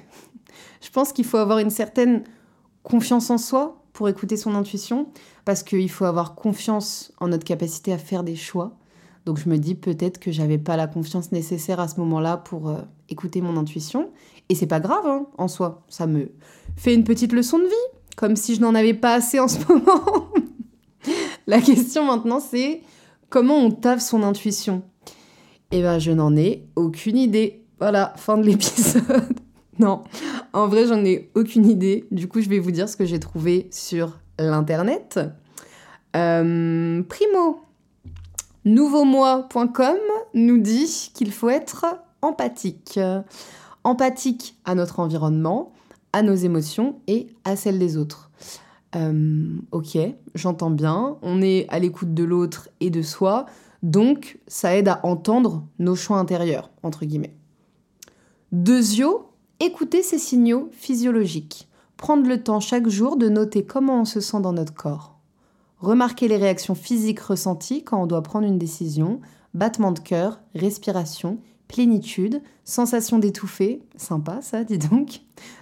Je 0.82 0.90
pense 0.90 1.14
qu'il 1.14 1.26
faut 1.26 1.38
avoir 1.38 1.60
une 1.60 1.70
certaine 1.70 2.24
confiance 2.84 3.30
en 3.30 3.38
soi 3.38 3.84
pour 3.94 4.10
écouter 4.10 4.38
son 4.38 4.56
intuition, 4.56 5.08
parce 5.46 5.64
qu'il 5.64 5.90
faut 5.90 6.06
avoir 6.06 6.34
confiance 6.34 7.12
en 7.20 7.28
notre 7.28 7.44
capacité 7.44 7.94
à 7.94 7.98
faire 7.98 8.24
des 8.24 8.36
choix. 8.36 8.78
Donc 9.26 9.38
je 9.38 9.50
me 9.50 9.58
dis 9.58 9.76
peut-être 9.76 10.20
que 10.20 10.32
j'avais 10.32 10.58
pas 10.58 10.78
la 10.78 10.88
confiance 10.88 11.32
nécessaire 11.32 11.80
à 11.80 11.88
ce 11.88 12.00
moment-là 12.00 12.38
pour 12.38 12.70
euh, 12.70 12.82
écouter 13.10 13.42
mon 13.42 13.58
intuition. 13.58 14.10
Et 14.50 14.56
c'est 14.56 14.68
pas 14.68 14.80
grave 14.80 15.06
hein, 15.06 15.28
en 15.38 15.48
soi, 15.48 15.84
ça 15.90 16.08
me 16.08 16.32
fait 16.76 16.94
une 16.94 17.04
petite 17.04 17.34
leçon 17.34 17.60
de 17.60 17.66
vie 17.66 18.01
comme 18.22 18.36
si 18.36 18.54
je 18.54 18.62
n'en 18.62 18.76
avais 18.76 18.94
pas 18.94 19.16
assez 19.16 19.40
en 19.40 19.48
ce 19.48 19.58
moment. 19.68 20.30
La 21.48 21.60
question 21.60 22.06
maintenant, 22.06 22.40
c'est 22.40 22.84
comment 23.30 23.58
on 23.58 23.72
taffe 23.72 24.02
son 24.02 24.22
intuition? 24.22 24.84
Eh 25.72 25.82
ben, 25.82 25.98
je 25.98 26.12
n'en 26.12 26.36
ai 26.38 26.68
aucune 26.76 27.18
idée. 27.18 27.66
Voilà, 27.80 28.14
fin 28.18 28.38
de 28.38 28.44
l'épisode. 28.44 29.04
non, 29.80 30.04
en 30.54 30.68
vrai, 30.68 30.86
j'en 30.86 31.04
ai 31.04 31.32
aucune 31.34 31.68
idée. 31.68 32.06
Du 32.12 32.28
coup, 32.28 32.42
je 32.42 32.50
vais 32.50 32.60
vous 32.60 32.70
dire 32.70 32.88
ce 32.88 32.96
que 32.96 33.06
j'ai 33.06 33.20
trouvé 33.20 33.68
sur 33.72 34.20
l'internet. 34.38 35.20
Euh, 36.16 37.02
primo, 37.02 37.62
nouveaumois.com 38.66 39.98
nous 40.36 40.60
dit 40.60 41.12
qu'il 41.16 41.32
faut 41.32 41.50
être 41.50 41.86
empathique. 42.22 43.00
Empathique 43.84 44.60
à 44.64 44.76
notre 44.76 45.00
environnement, 45.00 45.74
à 46.14 46.22
nos 46.22 46.36
émotions 46.36 47.00
et 47.08 47.28
à 47.44 47.56
celles 47.56 47.80
des 47.80 47.98
autres. 47.98 48.32
Euh, 48.96 49.58
ok, 49.72 49.98
j'entends 50.36 50.70
bien, 50.70 51.18
on 51.22 51.42
est 51.42 51.66
à 51.70 51.80
l'écoute 51.80 52.14
de 52.14 52.24
l'autre 52.24 52.70
et 52.80 52.90
de 52.90 53.02
soi, 53.02 53.46
donc 53.84 54.40
ça 54.48 54.76
aide 54.76 54.90
à 54.90 55.00
entendre 55.04 55.66
nos 55.80 55.96
choix 55.96 56.18
intérieurs, 56.18 56.70
entre 56.84 57.06
guillemets. 57.06 57.36
Deuxio, 58.52 59.30
écouter 59.62 60.04
ces 60.04 60.20
signaux 60.20 60.70
physiologiques. 60.72 61.70
Prendre 61.96 62.28
le 62.28 62.44
temps 62.44 62.60
chaque 62.60 62.90
jour 62.90 63.16
de 63.16 63.30
noter 63.30 63.64
comment 63.64 64.02
on 64.02 64.06
se 64.06 64.20
sent 64.20 64.42
dans 64.42 64.54
notre 64.54 64.74
corps. 64.74 65.20
Remarquer 65.80 66.28
les 66.28 66.38
réactions 66.38 66.76
physiques 66.76 67.22
ressenties 67.22 67.84
quand 67.84 68.02
on 68.02 68.08
doit 68.08 68.24
prendre 68.24 68.46
une 68.46 68.58
décision, 68.58 69.22
battement 69.54 69.92
de 69.92 70.00
cœur, 70.00 70.42
respiration, 70.54 71.40
plénitude, 71.72 72.42
sensation 72.66 73.18
d'étouffer, 73.18 73.82
sympa 73.96 74.42
ça, 74.42 74.66
dis 74.66 74.78
donc. 74.78 75.22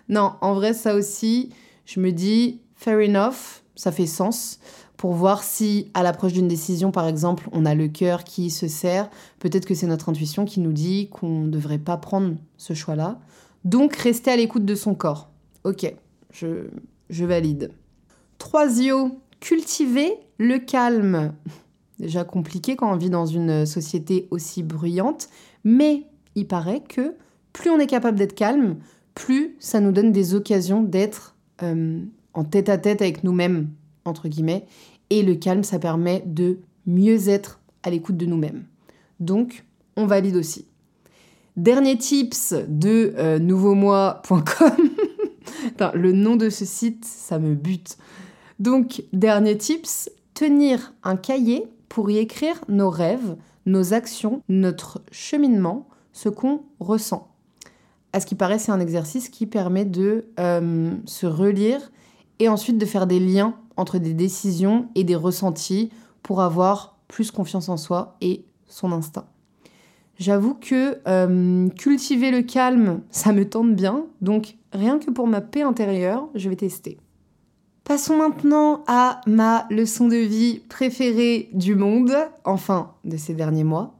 Non, 0.09 0.33
en 0.41 0.55
vrai, 0.55 0.73
ça 0.73 0.95
aussi, 0.95 1.51
je 1.85 1.99
me 1.99 2.11
dis, 2.11 2.61
fair 2.73 2.97
enough, 2.97 3.61
ça 3.75 3.91
fait 3.91 4.07
sens. 4.07 4.59
Pour 4.97 5.13
voir 5.13 5.43
si, 5.43 5.91
à 5.93 6.01
l'approche 6.01 6.33
d'une 6.33 6.47
décision, 6.47 6.91
par 6.91 7.07
exemple, 7.07 7.47
on 7.51 7.63
a 7.63 7.75
le 7.75 7.87
cœur 7.87 8.23
qui 8.23 8.49
se 8.49 8.67
serre, 8.67 9.09
peut-être 9.37 9.65
que 9.65 9.75
c'est 9.75 9.85
notre 9.85 10.09
intuition 10.09 10.45
qui 10.45 10.59
nous 10.59 10.73
dit 10.73 11.09
qu'on 11.09 11.41
ne 11.41 11.49
devrait 11.49 11.77
pas 11.77 11.95
prendre 11.95 12.35
ce 12.57 12.73
choix-là. 12.73 13.19
Donc, 13.63 13.95
rester 13.95 14.31
à 14.31 14.35
l'écoute 14.35 14.65
de 14.65 14.75
son 14.75 14.95
corps. 14.95 15.29
Ok, 15.63 15.93
je, 16.31 16.65
je 17.11 17.25
valide. 17.25 17.71
Troisio, 18.39 19.19
cultiver 19.39 20.11
le 20.39 20.57
calme. 20.57 21.33
Déjà 21.99 22.23
compliqué 22.23 22.75
quand 22.75 22.91
on 22.91 22.95
vit 22.95 23.09
dans 23.09 23.25
une 23.25 23.65
société 23.65 24.27
aussi 24.31 24.63
bruyante, 24.63 25.29
mais 25.63 26.05
il 26.35 26.47
paraît 26.47 26.81
que 26.87 27.15
plus 27.53 27.69
on 27.69 27.79
est 27.79 27.87
capable 27.87 28.17
d'être 28.17 28.35
calme, 28.35 28.77
plus 29.15 29.55
ça 29.59 29.79
nous 29.79 29.91
donne 29.91 30.11
des 30.11 30.35
occasions 30.35 30.81
d'être 30.81 31.35
euh, 31.63 31.99
en 32.33 32.43
tête 32.43 32.69
à 32.69 32.77
tête 32.77 33.01
avec 33.01 33.23
nous-mêmes, 33.23 33.69
entre 34.05 34.27
guillemets. 34.27 34.65
Et 35.09 35.23
le 35.23 35.35
calme, 35.35 35.63
ça 35.63 35.79
permet 35.79 36.23
de 36.25 36.59
mieux 36.85 37.29
être 37.29 37.59
à 37.83 37.89
l'écoute 37.89 38.17
de 38.17 38.25
nous-mêmes. 38.25 38.65
Donc, 39.19 39.65
on 39.95 40.05
valide 40.05 40.35
aussi. 40.35 40.65
Dernier 41.57 41.97
tips 41.97 42.53
de 42.67 43.13
euh, 43.17 43.39
nouveaumois.com. 43.39 44.89
le 45.93 46.11
nom 46.11 46.35
de 46.35 46.49
ce 46.49 46.65
site, 46.65 47.03
ça 47.03 47.39
me 47.39 47.55
bute. 47.55 47.97
Donc, 48.59 49.03
dernier 49.11 49.57
tips, 49.57 50.09
tenir 50.33 50.93
un 51.03 51.15
cahier 51.15 51.65
pour 51.89 52.09
y 52.09 52.17
écrire 52.17 52.61
nos 52.69 52.89
rêves, 52.89 53.35
nos 53.69 53.93
actions, 53.93 54.41
notre 54.49 55.01
cheminement, 55.11 55.87
ce 56.11 56.29
qu'on 56.29 56.63
ressent. 56.79 57.27
À 58.11 58.19
ce 58.19 58.25
qui 58.25 58.35
paraît, 58.35 58.59
c'est 58.59 58.71
un 58.71 58.79
exercice 58.79 59.29
qui 59.29 59.45
permet 59.45 59.85
de 59.85 60.25
euh, 60.39 60.91
se 61.05 61.27
relire 61.27 61.91
et 62.39 62.49
ensuite 62.49 62.77
de 62.77 62.85
faire 62.85 63.05
des 63.05 63.19
liens 63.19 63.55
entre 63.77 63.99
des 63.99 64.13
décisions 64.13 64.87
et 64.95 65.03
des 65.03 65.15
ressentis 65.15 65.91
pour 66.23 66.41
avoir 66.41 66.97
plus 67.07 67.31
confiance 67.31 67.69
en 67.69 67.77
soi 67.77 68.17
et 68.21 68.45
son 68.67 68.91
instinct. 68.91 69.27
J'avoue 70.17 70.55
que 70.55 70.97
euh, 71.07 71.69
cultiver 71.69 72.31
le 72.31 72.41
calme, 72.41 73.01
ça 73.09 73.31
me 73.31 73.47
tente 73.47 73.73
bien, 73.75 74.05
donc 74.21 74.57
rien 74.73 74.99
que 74.99 75.11
pour 75.11 75.27
ma 75.27 75.39
paix 75.39 75.61
intérieure, 75.61 76.27
je 76.35 76.49
vais 76.49 76.57
tester. 76.57 76.97
Passons 77.89 78.17
maintenant 78.17 78.83
à 78.85 79.19
ma 79.25 79.65
leçon 79.71 80.07
de 80.07 80.15
vie 80.15 80.59
préférée 80.69 81.49
du 81.53 81.73
monde, 81.73 82.15
enfin 82.43 82.93
de 83.03 83.17
ces 83.17 83.33
derniers 83.33 83.63
mois. 83.63 83.95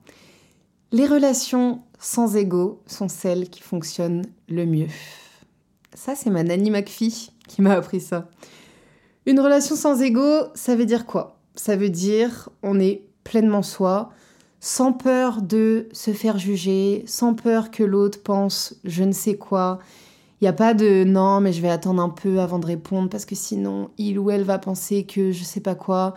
Les 0.92 1.08
relations 1.08 1.82
sans 1.98 2.36
ego 2.36 2.84
sont 2.86 3.08
celles 3.08 3.50
qui 3.50 3.64
fonctionnent 3.64 4.28
le 4.48 4.68
mieux. 4.68 4.90
Ça, 5.96 6.14
c'est 6.14 6.30
ma 6.30 6.44
Nanny 6.44 6.70
McPhee 6.70 7.32
qui 7.48 7.64
m'a 7.64 7.74
appris 7.74 8.00
ça. 8.00 8.30
Une 9.26 9.40
relation 9.40 9.76
sans 9.76 10.00
ego, 10.04 10.44
ça 10.54 10.76
veut 10.76 10.86
dire 10.86 11.08
quoi? 11.08 11.40
Ça 11.56 11.76
veut 11.76 11.90
dire 11.90 12.50
on 12.62 12.80
est 12.80 13.02
pleinement 13.24 13.64
soi, 13.64 14.12
sans 14.60 14.94
peur 14.94 15.42
de 15.42 15.90
se 15.94 16.12
faire 16.12 16.38
juger, 16.38 17.06
sans 17.08 17.34
peur 17.34 17.72
que 17.72 17.82
l'autre 17.82 18.22
pense 18.22 18.76
je 18.84 19.04
ne 19.04 19.14
sais 19.14 19.36
quoi. 19.36 19.80
Il 20.42 20.46
n'y 20.46 20.50
a 20.50 20.54
pas 20.54 20.74
de 20.74 21.04
non, 21.04 21.42
mais 21.42 21.52
je 21.52 21.62
vais 21.62 21.70
attendre 21.70 22.02
un 22.02 22.10
peu 22.10 22.40
avant 22.40 22.60
de 22.60 22.66
répondre 22.66 23.10
parce 23.10 23.26
que 23.26 23.36
sinon 23.36 23.90
il 23.98 24.18
ou 24.18 24.32
elle 24.32 24.44
va 24.44 24.58
penser 24.58 25.04
que 25.04 25.32
je 25.32 25.44
sais 25.44 25.60
pas 25.60 25.76
quoi. 25.76 26.14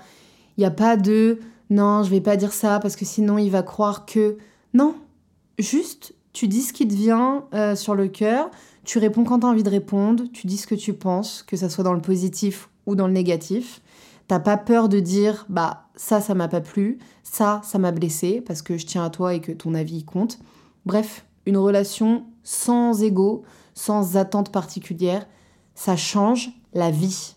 Il 0.56 0.60
n'y 0.60 0.66
a 0.66 0.70
pas 0.70 0.96
de 0.96 1.40
non, 1.70 2.02
je 2.02 2.10
vais 2.10 2.20
pas 2.20 2.36
dire 2.36 2.52
ça 2.52 2.78
parce 2.78 2.96
que 2.96 3.04
sinon 3.04 3.38
il 3.38 3.50
va 3.50 3.62
croire 3.62 4.06
que. 4.06 4.36
Non, 4.74 4.94
juste 5.58 6.14
tu 6.32 6.48
dis 6.48 6.62
ce 6.62 6.72
qui 6.72 6.86
te 6.86 6.94
vient 6.94 7.44
euh, 7.52 7.74
sur 7.74 7.94
le 7.94 8.08
cœur, 8.08 8.50
tu 8.84 8.98
réponds 8.98 9.24
quand 9.24 9.40
tu 9.40 9.46
as 9.46 9.48
envie 9.48 9.62
de 9.62 9.70
répondre, 9.70 10.24
tu 10.32 10.46
dis 10.46 10.56
ce 10.56 10.66
que 10.66 10.74
tu 10.74 10.94
penses, 10.94 11.42
que 11.42 11.56
ça 11.56 11.68
soit 11.68 11.84
dans 11.84 11.92
le 11.92 12.00
positif 12.00 12.68
ou 12.86 12.94
dans 12.94 13.06
le 13.06 13.12
négatif. 13.12 13.80
T'as 14.28 14.40
pas 14.40 14.56
peur 14.56 14.88
de 14.88 15.00
dire 15.00 15.46
bah 15.48 15.88
ça 15.96 16.20
ça 16.20 16.34
m'a 16.34 16.48
pas 16.48 16.60
plu, 16.60 16.98
ça 17.22 17.60
ça 17.64 17.78
m'a 17.78 17.90
blessé 17.90 18.40
parce 18.40 18.62
que 18.62 18.78
je 18.78 18.86
tiens 18.86 19.04
à 19.04 19.10
toi 19.10 19.34
et 19.34 19.40
que 19.40 19.52
ton 19.52 19.74
avis 19.74 20.04
compte. 20.04 20.38
Bref, 20.86 21.26
une 21.46 21.56
relation 21.56 22.24
sans 22.42 23.02
ego, 23.02 23.42
sans 23.74 24.16
attente 24.16 24.52
particulière, 24.52 25.26
ça 25.74 25.96
change 25.96 26.50
la 26.74 26.90
vie. 26.90 27.34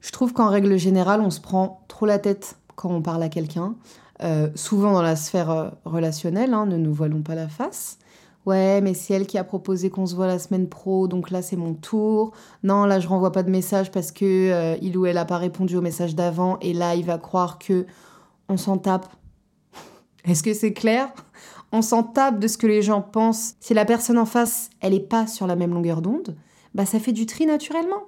Je 0.00 0.12
trouve 0.12 0.32
qu'en 0.32 0.48
règle 0.48 0.76
générale, 0.76 1.20
on 1.20 1.30
se 1.30 1.40
prend 1.40 1.84
trop 1.88 2.06
la 2.06 2.18
tête 2.18 2.56
quand 2.74 2.90
on 2.90 3.02
parle 3.02 3.22
à 3.22 3.28
quelqu'un. 3.28 3.74
Euh, 4.22 4.48
souvent 4.54 4.92
dans 4.92 5.02
la 5.02 5.16
sphère 5.16 5.50
euh, 5.50 5.70
relationnelle, 5.84 6.54
hein, 6.54 6.66
ne 6.66 6.76
nous 6.76 6.92
voilons 6.92 7.22
pas 7.22 7.34
la 7.34 7.48
face, 7.48 7.98
Ouais, 8.46 8.80
mais 8.80 8.94
c'est 8.94 9.12
elle 9.12 9.26
qui 9.26 9.38
a 9.38 9.44
proposé 9.44 9.90
qu'on 9.90 10.06
se 10.06 10.14
voit 10.14 10.28
la 10.28 10.38
semaine 10.38 10.68
pro, 10.68 11.08
donc 11.08 11.32
là 11.32 11.42
c'est 11.42 11.56
mon 11.56 11.74
tour. 11.74 12.30
Non, 12.62 12.84
là 12.84 13.00
je 13.00 13.08
renvoie 13.08 13.32
pas 13.32 13.42
de 13.42 13.50
message 13.50 13.90
parce 13.90 14.12
que 14.12 14.24
euh, 14.24 14.76
il 14.80 14.96
ou 14.96 15.04
elle 15.04 15.18
a 15.18 15.24
pas 15.24 15.38
répondu 15.38 15.76
au 15.76 15.80
message 15.80 16.14
d'avant 16.14 16.56
et 16.60 16.72
là 16.72 16.94
il 16.94 17.04
va 17.04 17.18
croire 17.18 17.58
que 17.58 17.86
on 18.48 18.56
s'en 18.56 18.78
tape. 18.78 19.08
Est-ce 20.24 20.44
que 20.44 20.54
c'est 20.54 20.72
clair? 20.72 21.08
On 21.72 21.82
s'en 21.82 22.02
tape 22.02 22.38
de 22.38 22.48
ce 22.48 22.58
que 22.58 22.66
les 22.66 22.82
gens 22.82 23.02
pensent. 23.02 23.54
Si 23.60 23.74
la 23.74 23.84
personne 23.84 24.18
en 24.18 24.26
face, 24.26 24.70
elle 24.80 24.94
est 24.94 25.00
pas 25.00 25.26
sur 25.26 25.46
la 25.46 25.56
même 25.56 25.74
longueur 25.74 26.02
d'onde, 26.02 26.36
bah 26.74 26.86
ça 26.86 27.00
fait 27.00 27.12
du 27.12 27.26
tri 27.26 27.46
naturellement. 27.46 28.04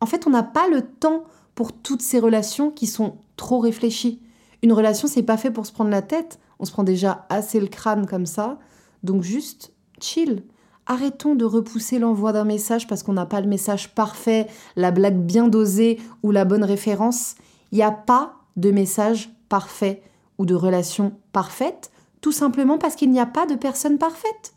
En 0.00 0.06
fait, 0.06 0.26
on 0.26 0.30
n'a 0.30 0.42
pas 0.42 0.68
le 0.68 0.82
temps 0.82 1.24
pour 1.54 1.72
toutes 1.72 2.02
ces 2.02 2.20
relations 2.20 2.70
qui 2.70 2.86
sont 2.86 3.16
trop 3.36 3.58
réfléchies. 3.58 4.20
Une 4.62 4.72
relation, 4.72 5.08
c'est 5.08 5.22
pas 5.22 5.36
fait 5.36 5.50
pour 5.50 5.66
se 5.66 5.72
prendre 5.72 5.90
la 5.90 6.02
tête. 6.02 6.38
On 6.58 6.64
se 6.64 6.72
prend 6.72 6.84
déjà 6.84 7.26
assez 7.28 7.60
le 7.60 7.66
crâne 7.66 8.06
comme 8.06 8.26
ça. 8.26 8.58
Donc 9.02 9.22
juste 9.22 9.72
chill. 10.00 10.44
Arrêtons 10.86 11.34
de 11.34 11.44
repousser 11.44 11.98
l'envoi 11.98 12.32
d'un 12.32 12.44
message 12.44 12.86
parce 12.86 13.02
qu'on 13.02 13.12
n'a 13.12 13.26
pas 13.26 13.40
le 13.40 13.46
message 13.46 13.94
parfait, 13.94 14.46
la 14.76 14.90
blague 14.90 15.18
bien 15.18 15.48
dosée 15.48 16.00
ou 16.22 16.30
la 16.30 16.44
bonne 16.44 16.64
référence. 16.64 17.36
Il 17.72 17.76
n'y 17.76 17.82
a 17.82 17.92
pas 17.92 18.34
de 18.56 18.70
message 18.70 19.30
parfait 19.48 20.02
ou 20.38 20.46
de 20.46 20.54
relation 20.54 21.12
parfaite, 21.32 21.90
tout 22.20 22.32
simplement 22.32 22.78
parce 22.78 22.96
qu'il 22.96 23.10
n'y 23.10 23.20
a 23.20 23.26
pas 23.26 23.46
de 23.46 23.54
personne 23.54 23.98
parfaite. 23.98 24.54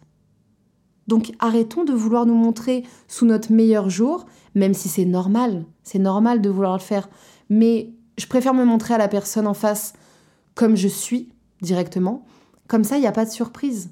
Donc 1.08 1.34
arrêtons 1.40 1.84
de 1.84 1.94
vouloir 1.94 2.26
nous 2.26 2.36
montrer 2.36 2.84
sous 3.08 3.26
notre 3.26 3.52
meilleur 3.52 3.90
jour, 3.90 4.26
même 4.56 4.74
si 4.74 4.90
c'est 4.90 5.06
normal, 5.06 5.66
c'est 5.84 6.00
normal 6.00 6.42
de 6.42 6.50
vouloir 6.50 6.74
le 6.74 6.82
faire, 6.82 7.10
mais 7.50 7.94
je 8.18 8.28
préfère 8.28 8.54
me 8.54 8.66
montrer 8.66 8.94
à 8.94 8.98
la 8.98 9.08
personne 9.08 9.48
en 9.48 9.54
face 9.54 9.94
comme 10.56 10.78
je 10.78 10.88
suis 10.88 11.30
directement, 11.62 12.26
comme 12.68 12.84
ça 12.84 12.98
il 12.98 13.02
n'y 13.02 13.08
a 13.08 13.12
pas 13.12 13.26
de 13.26 13.32
surprise. 13.32 13.90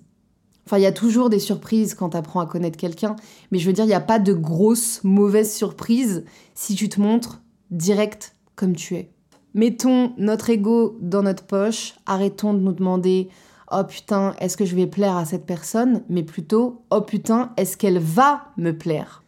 Enfin, 0.66 0.78
il 0.78 0.84
y 0.84 0.88
a 0.88 0.92
toujours 0.92 1.30
des 1.30 1.40
surprises 1.40 1.96
quand 1.96 2.12
tu 2.12 2.18
apprends 2.18 2.40
à 2.40 2.46
connaître 2.46 2.78
quelqu'un, 2.78 3.16
mais 3.52 3.58
je 3.58 3.68
veux 3.68 3.74
dire, 3.74 3.84
il 3.84 3.90
n'y 3.90 3.94
a 3.94 4.00
pas 4.00 4.20
de 4.20 4.32
grosses 4.32 5.04
mauvaises 5.04 5.54
surprises 5.54 6.24
si 6.54 6.76
tu 6.76 6.88
te 6.88 7.02
montres 7.02 7.42
direct 7.72 8.36
comme 8.56 8.76
tu 8.76 8.96
es. 8.96 9.12
Mettons 9.54 10.14
notre 10.18 10.50
ego 10.50 10.98
dans 11.02 11.24
notre 11.24 11.44
poche, 11.44 11.96
arrêtons 12.06 12.54
de 12.54 12.60
nous 12.60 12.74
demander 12.74 13.30
oh 13.72 13.84
putain, 13.84 14.36
est-ce 14.40 14.58
que 14.58 14.66
je 14.66 14.76
vais 14.76 14.88
plaire 14.88 15.16
à 15.16 15.26
cette 15.26 15.46
personne, 15.46 16.04
mais 16.10 16.24
plutôt 16.24 16.84
oh 16.90 17.02
putain, 17.02 17.54
est-ce 17.58 17.78
qu'elle 17.78 18.00
va 18.00 18.52
me 18.58 18.78
plaire? 18.78 19.24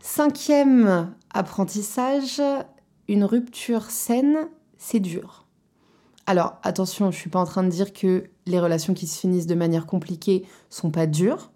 Cinquième 0.00 1.14
apprentissage, 1.32 2.40
une 3.08 3.24
rupture 3.24 3.90
saine, 3.90 4.48
c'est 4.78 5.00
dur. 5.00 5.46
Alors 6.26 6.58
attention, 6.62 7.10
je 7.10 7.16
suis 7.16 7.30
pas 7.30 7.40
en 7.40 7.44
train 7.44 7.62
de 7.62 7.68
dire 7.68 7.92
que 7.92 8.24
les 8.46 8.60
relations 8.60 8.94
qui 8.94 9.06
se 9.06 9.18
finissent 9.18 9.46
de 9.46 9.54
manière 9.54 9.86
compliquée 9.86 10.44
sont 10.70 10.90
pas 10.90 11.06
dures. 11.06 11.50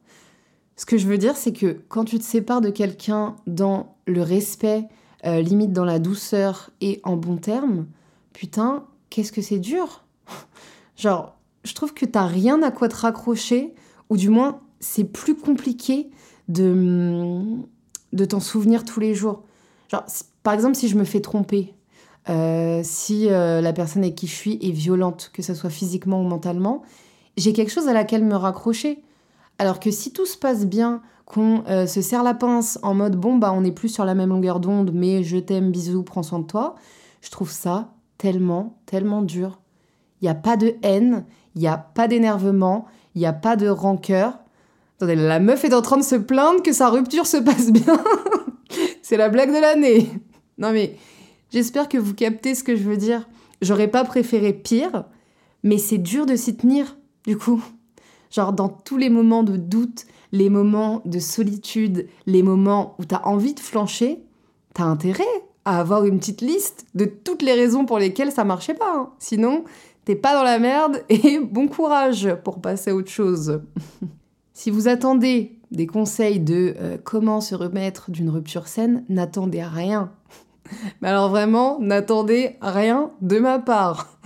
Ce 0.76 0.86
que 0.86 0.96
je 0.96 1.06
veux 1.06 1.18
dire, 1.18 1.36
c'est 1.36 1.52
que 1.52 1.82
quand 1.88 2.04
tu 2.04 2.18
te 2.18 2.24
sépares 2.24 2.60
de 2.60 2.70
quelqu'un 2.70 3.36
dans 3.46 3.96
le 4.06 4.22
respect, 4.22 4.88
euh, 5.26 5.42
limite 5.42 5.72
dans 5.72 5.84
la 5.84 5.98
douceur 5.98 6.70
et 6.80 7.00
en 7.04 7.16
bon 7.16 7.36
terme, 7.36 7.86
putain, 8.32 8.86
qu'est-ce 9.10 9.32
que 9.32 9.42
c'est 9.42 9.58
dur? 9.58 10.04
Genre, 10.96 11.36
je 11.64 11.74
trouve 11.74 11.94
que 11.94 12.06
t'as 12.06 12.26
rien 12.26 12.62
à 12.62 12.70
quoi 12.70 12.88
te 12.88 12.96
raccrocher, 12.96 13.74
ou 14.08 14.16
du 14.16 14.28
moins, 14.28 14.60
c'est 14.80 15.04
plus 15.04 15.34
compliqué 15.36 16.10
de, 16.48 17.42
de 18.12 18.24
t'en 18.24 18.40
souvenir 18.40 18.84
tous 18.84 19.00
les 19.00 19.14
jours. 19.14 19.44
Genre, 19.88 20.04
par 20.42 20.54
exemple, 20.54 20.74
si 20.74 20.88
je 20.88 20.96
me 20.96 21.04
fais 21.04 21.20
tromper, 21.20 21.74
euh, 22.28 22.80
si 22.84 23.28
euh, 23.28 23.60
la 23.60 23.72
personne 23.72 24.02
avec 24.02 24.14
qui 24.14 24.26
je 24.26 24.34
suis 24.34 24.58
est 24.62 24.70
violente, 24.70 25.30
que 25.32 25.42
ce 25.42 25.54
soit 25.54 25.70
physiquement 25.70 26.20
ou 26.20 26.28
mentalement, 26.28 26.82
j'ai 27.36 27.52
quelque 27.52 27.72
chose 27.72 27.88
à 27.88 27.92
laquelle 27.92 28.24
me 28.24 28.34
raccrocher. 28.34 29.02
Alors 29.58 29.80
que 29.80 29.90
si 29.90 30.12
tout 30.12 30.26
se 30.26 30.36
passe 30.36 30.66
bien, 30.66 31.02
qu'on 31.26 31.64
euh, 31.68 31.86
se 31.86 32.02
serre 32.02 32.22
la 32.22 32.34
pince 32.34 32.78
en 32.82 32.94
mode 32.94 33.14
bon 33.14 33.36
bah 33.36 33.52
on 33.52 33.60
n'est 33.60 33.72
plus 33.72 33.88
sur 33.88 34.04
la 34.04 34.14
même 34.14 34.30
longueur 34.30 34.58
d'onde, 34.58 34.90
mais 34.92 35.22
je 35.22 35.36
t'aime, 35.36 35.70
bisous, 35.70 36.02
prends 36.02 36.22
soin 36.22 36.40
de 36.40 36.46
toi, 36.46 36.74
je 37.20 37.30
trouve 37.30 37.50
ça 37.50 37.92
tellement, 38.18 38.78
tellement 38.86 39.22
dur. 39.22 39.60
Il 40.20 40.24
n'y 40.24 40.30
a 40.30 40.34
pas 40.34 40.56
de 40.56 40.74
haine, 40.82 41.24
il 41.54 41.60
n'y 41.60 41.68
a 41.68 41.78
pas 41.78 42.08
d'énervement, 42.08 42.86
il 43.14 43.20
n'y 43.20 43.26
a 43.26 43.32
pas 43.32 43.56
de 43.56 43.68
rancœur. 43.68 44.38
Attendez, 44.96 45.16
la 45.16 45.40
meuf 45.40 45.64
est 45.64 45.74
en 45.74 45.82
train 45.82 45.96
de 45.96 46.02
se 46.02 46.16
plaindre 46.16 46.62
que 46.62 46.72
sa 46.72 46.88
rupture 46.88 47.26
se 47.26 47.38
passe 47.38 47.70
bien. 47.70 48.02
C'est 49.02 49.16
la 49.16 49.28
blague 49.28 49.54
de 49.54 49.60
l'année. 49.60 50.10
Non 50.58 50.72
mais 50.72 50.96
J'espère 51.50 51.88
que 51.88 51.98
vous 51.98 52.14
captez 52.14 52.54
ce 52.54 52.62
que 52.62 52.76
je 52.76 52.84
veux 52.84 52.96
dire. 52.96 53.28
J'aurais 53.60 53.88
pas 53.88 54.04
préféré 54.04 54.52
pire, 54.52 55.04
mais 55.62 55.78
c'est 55.78 55.98
dur 55.98 56.24
de 56.24 56.36
s'y 56.36 56.56
tenir, 56.56 56.96
du 57.26 57.36
coup. 57.36 57.62
Genre 58.30 58.52
dans 58.52 58.68
tous 58.68 58.96
les 58.96 59.10
moments 59.10 59.42
de 59.42 59.56
doute, 59.56 60.06
les 60.30 60.48
moments 60.48 61.02
de 61.04 61.18
solitude, 61.18 62.08
les 62.26 62.44
moments 62.44 62.94
où 62.98 63.04
t'as 63.04 63.22
envie 63.24 63.54
de 63.54 63.60
flancher, 63.60 64.22
t'as 64.74 64.84
intérêt 64.84 65.24
à 65.64 65.80
avoir 65.80 66.04
une 66.04 66.20
petite 66.20 66.40
liste 66.40 66.86
de 66.94 67.04
toutes 67.04 67.42
les 67.42 67.52
raisons 67.52 67.84
pour 67.84 67.98
lesquelles 67.98 68.32
ça 68.32 68.44
marchait 68.44 68.74
pas. 68.74 68.94
Hein. 68.96 69.10
Sinon, 69.18 69.64
t'es 70.04 70.16
pas 70.16 70.34
dans 70.34 70.42
la 70.42 70.58
merde 70.58 71.02
et 71.08 71.38
bon 71.38 71.68
courage 71.68 72.34
pour 72.44 72.60
passer 72.60 72.90
à 72.90 72.94
autre 72.94 73.10
chose. 73.10 73.62
si 74.52 74.70
vous 74.70 74.88
attendez 74.88 75.58
des 75.70 75.86
conseils 75.86 76.40
de 76.40 76.74
euh, 76.78 76.98
comment 77.02 77.40
se 77.40 77.54
remettre 77.54 78.10
d'une 78.10 78.30
rupture 78.30 78.66
saine, 78.66 79.04
n'attendez 79.08 79.62
rien. 79.62 80.12
Mais 81.00 81.08
alors 81.08 81.28
vraiment, 81.28 81.78
n'attendez 81.80 82.56
rien 82.60 83.12
de 83.20 83.38
ma 83.38 83.58
part. 83.58 84.18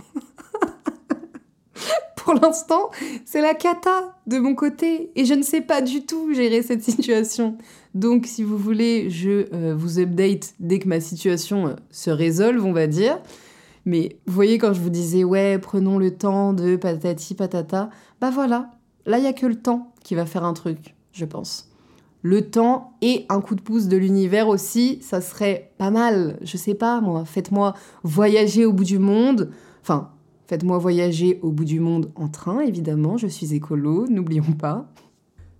Pour 2.24 2.34
l'instant, 2.34 2.90
c'est 3.26 3.42
la 3.42 3.52
cata 3.52 4.16
de 4.26 4.38
mon 4.38 4.54
côté 4.54 5.10
et 5.14 5.26
je 5.26 5.34
ne 5.34 5.42
sais 5.42 5.60
pas 5.60 5.82
du 5.82 6.06
tout 6.06 6.32
gérer 6.32 6.62
cette 6.62 6.82
situation. 6.82 7.58
Donc 7.94 8.24
si 8.26 8.42
vous 8.42 8.56
voulez, 8.56 9.10
je 9.10 9.46
euh, 9.52 9.74
vous 9.76 10.00
update 10.00 10.54
dès 10.58 10.78
que 10.78 10.88
ma 10.88 11.00
situation 11.00 11.68
euh, 11.68 11.74
se 11.90 12.08
résolve, 12.08 12.64
on 12.64 12.72
va 12.72 12.86
dire. 12.86 13.20
Mais 13.84 14.18
vous 14.26 14.34
voyez 14.34 14.58
quand 14.58 14.72
je 14.72 14.80
vous 14.80 14.90
disais 14.90 15.24
ouais, 15.24 15.58
prenons 15.58 15.98
le 15.98 16.16
temps 16.16 16.52
de 16.52 16.76
patati 16.76 17.34
patata, 17.34 17.90
bah 18.20 18.30
voilà, 18.30 18.70
là 19.06 19.18
il 19.18 19.24
y 19.24 19.28
a 19.28 19.32
que 19.32 19.46
le 19.46 19.56
temps 19.56 19.92
qui 20.02 20.14
va 20.14 20.26
faire 20.26 20.44
un 20.44 20.54
truc, 20.54 20.94
je 21.12 21.24
pense 21.24 21.70
le 22.24 22.50
temps 22.50 22.94
et 23.02 23.26
un 23.28 23.42
coup 23.42 23.54
de 23.54 23.60
pouce 23.60 23.86
de 23.86 23.98
l'univers 23.98 24.48
aussi, 24.48 24.98
ça 25.02 25.20
serait 25.20 25.72
pas 25.76 25.90
mal. 25.90 26.38
Je 26.40 26.56
sais 26.56 26.74
pas, 26.74 27.02
moi, 27.02 27.26
faites-moi 27.26 27.74
voyager 28.02 28.64
au 28.64 28.72
bout 28.72 28.84
du 28.84 28.98
monde. 28.98 29.50
Enfin, 29.82 30.10
faites-moi 30.46 30.78
voyager 30.78 31.38
au 31.42 31.52
bout 31.52 31.66
du 31.66 31.80
monde 31.80 32.10
en 32.14 32.28
train, 32.28 32.60
évidemment, 32.60 33.18
je 33.18 33.26
suis 33.26 33.52
écolo, 33.52 34.06
n'oublions 34.08 34.52
pas. 34.58 34.90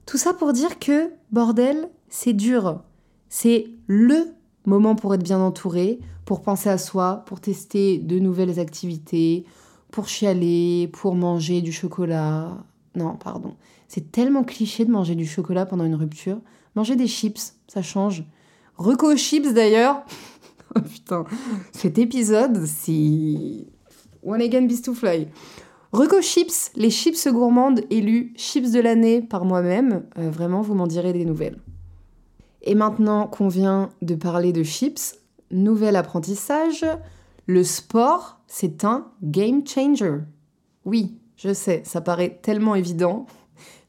Tout 0.06 0.16
ça 0.16 0.32
pour 0.32 0.54
dire 0.54 0.78
que, 0.78 1.10
bordel, 1.30 1.90
c'est 2.08 2.32
dur. 2.32 2.80
C'est 3.28 3.66
le 3.87 4.32
moment 4.64 4.94
pour 4.94 5.12
être 5.12 5.22
bien 5.22 5.40
entouré, 5.40 6.00
pour 6.24 6.42
penser 6.42 6.68
à 6.68 6.78
soi, 6.78 7.24
pour 7.26 7.40
tester 7.40 7.98
de 7.98 8.18
nouvelles 8.18 8.58
activités, 8.58 9.44
pour 9.90 10.08
chialer, 10.08 10.88
pour 10.92 11.14
manger 11.14 11.60
du 11.60 11.72
chocolat. 11.72 12.64
Non, 12.94 13.16
pardon. 13.16 13.54
C'est 13.88 14.10
tellement 14.10 14.44
cliché 14.44 14.84
de 14.84 14.90
manger 14.90 15.14
du 15.14 15.26
chocolat 15.26 15.66
pendant 15.66 15.84
une 15.84 15.94
rupture. 15.94 16.38
Manger 16.74 16.96
des 16.96 17.06
chips, 17.06 17.54
ça 17.68 17.82
change. 17.82 18.24
Reco 18.76 19.16
chips 19.16 19.52
d'ailleurs. 19.52 20.02
oh 20.76 20.80
putain, 20.80 21.24
cet 21.72 21.98
épisode, 21.98 22.64
c'est 22.66 23.66
One 24.24 24.40
Again 24.40 24.62
Beast 24.66 24.87
to 24.87 24.94
Fly. 24.94 25.28
Reco 25.92 26.20
Chips, 26.20 26.72
les 26.74 26.90
chips 26.90 27.28
gourmandes 27.28 27.82
élues 27.88 28.32
chips 28.37 28.72
de 28.72 28.80
l'année 28.80 29.22
par 29.22 29.44
moi-même. 29.44 30.02
Euh, 30.18 30.28
vraiment, 30.28 30.60
vous 30.60 30.74
m'en 30.74 30.88
direz 30.88 31.12
des 31.12 31.24
nouvelles. 31.24 31.60
Et 32.62 32.74
maintenant 32.74 33.28
qu'on 33.28 33.46
vient 33.46 33.90
de 34.02 34.16
parler 34.16 34.52
de 34.52 34.64
chips, 34.64 35.20
nouvel 35.50 35.96
apprentissage, 35.96 36.85
le 37.46 37.64
sport, 37.64 38.40
c'est 38.46 38.85
un 38.85 39.07
game 39.22 39.66
changer. 39.66 40.18
Oui, 40.85 41.18
je 41.37 41.52
sais, 41.52 41.83
ça 41.85 42.00
paraît 42.00 42.38
tellement 42.42 42.74
évident, 42.74 43.26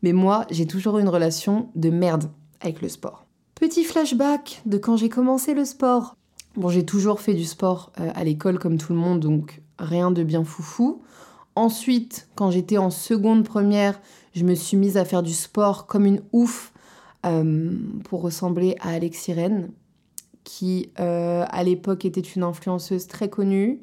mais 0.02 0.13
moi, 0.13 0.46
j'ai 0.50 0.68
toujours 0.68 0.98
eu 0.98 1.02
une 1.02 1.10
relation 1.10 1.70
de 1.76 1.89
merde 1.89 2.30
avec 2.62 2.82
le 2.82 2.89
sport. 2.89 3.26
Petit 3.56 3.84
flashback 3.84 4.62
de 4.65 4.78
quand 4.78 4.98
j'ai 4.98 5.10
commencé 5.10 5.54
le 5.54 5.65
sport. 5.65 6.15
Bon, 6.56 6.70
j'ai 6.70 6.86
toujours 6.86 7.22
fait 7.22 7.34
du 7.34 7.46
sport 7.46 7.91
euh, 8.00 8.12
à 8.15 8.24
l'école 8.24 8.60
comme 8.60 8.78
tout 8.78 8.94
le 8.94 9.00
monde, 9.00 9.20
donc 9.20 9.62
rien 9.80 10.12
de 10.12 10.24
bien 10.24 10.44
foufou. 10.44 11.02
Ensuite, 11.56 12.28
quand 12.36 12.52
j'étais 12.52 12.78
en 12.78 12.89
seconde 12.89 13.46
première, 13.46 14.00
je 14.34 14.44
me 14.44 14.56
suis 14.56 14.76
mise 14.76 14.98
à 14.98 15.06
faire 15.06 15.24
du 15.24 15.34
sport 15.34 15.86
comme 15.86 16.06
une 16.06 16.22
ouf 16.34 16.74
euh, 17.26 17.72
pour 18.04 18.22
ressembler 18.22 18.76
à 18.82 18.89
Alexis 18.89 19.34
Rennes, 19.34 19.72
qui 20.45 20.91
euh, 21.01 21.43
à 21.49 21.63
l'époque 21.65 22.05
était 22.05 22.21
une 22.21 22.43
influenceuse 22.43 23.08
très 23.08 23.29
connue. 23.29 23.81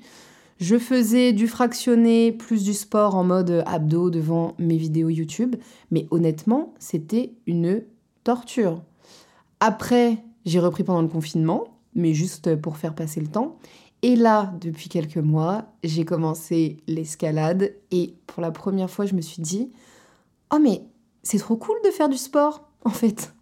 Je 0.58 0.78
faisais 0.78 1.34
du 1.34 1.48
fractionné 1.48 2.32
plus 2.32 2.64
du 2.64 2.72
sport 2.72 3.16
en 3.16 3.24
mode 3.24 3.62
abdos 3.66 4.08
devant 4.08 4.54
mes 4.58 4.78
vidéos 4.78 5.10
YouTube, 5.10 5.56
mais 5.90 6.06
honnêtement, 6.10 6.72
c'était 6.78 7.34
une 7.46 7.82
torture. 8.24 8.80
Après, 9.60 10.24
j'ai 10.46 10.60
repris 10.60 10.84
pendant 10.84 11.02
le 11.02 11.08
confinement, 11.08 11.64
mais 11.94 12.14
juste 12.14 12.56
pour 12.56 12.78
faire 12.78 12.94
passer 12.94 13.20
le 13.20 13.26
temps. 13.26 13.58
Et 14.02 14.16
là, 14.16 14.52
depuis 14.60 14.88
quelques 14.88 15.18
mois, 15.18 15.66
j'ai 15.84 16.04
commencé 16.04 16.78
l'escalade 16.86 17.74
et 17.90 18.14
pour 18.26 18.40
la 18.40 18.50
première 18.50 18.90
fois, 18.90 19.06
je 19.06 19.14
me 19.14 19.20
suis 19.20 19.42
dit 19.42 19.70
Oh, 20.52 20.58
mais 20.60 20.82
c'est 21.22 21.38
trop 21.38 21.56
cool 21.56 21.76
de 21.84 21.90
faire 21.90 22.08
du 22.08 22.16
sport, 22.16 22.68
en 22.84 22.90
fait. 22.90 23.32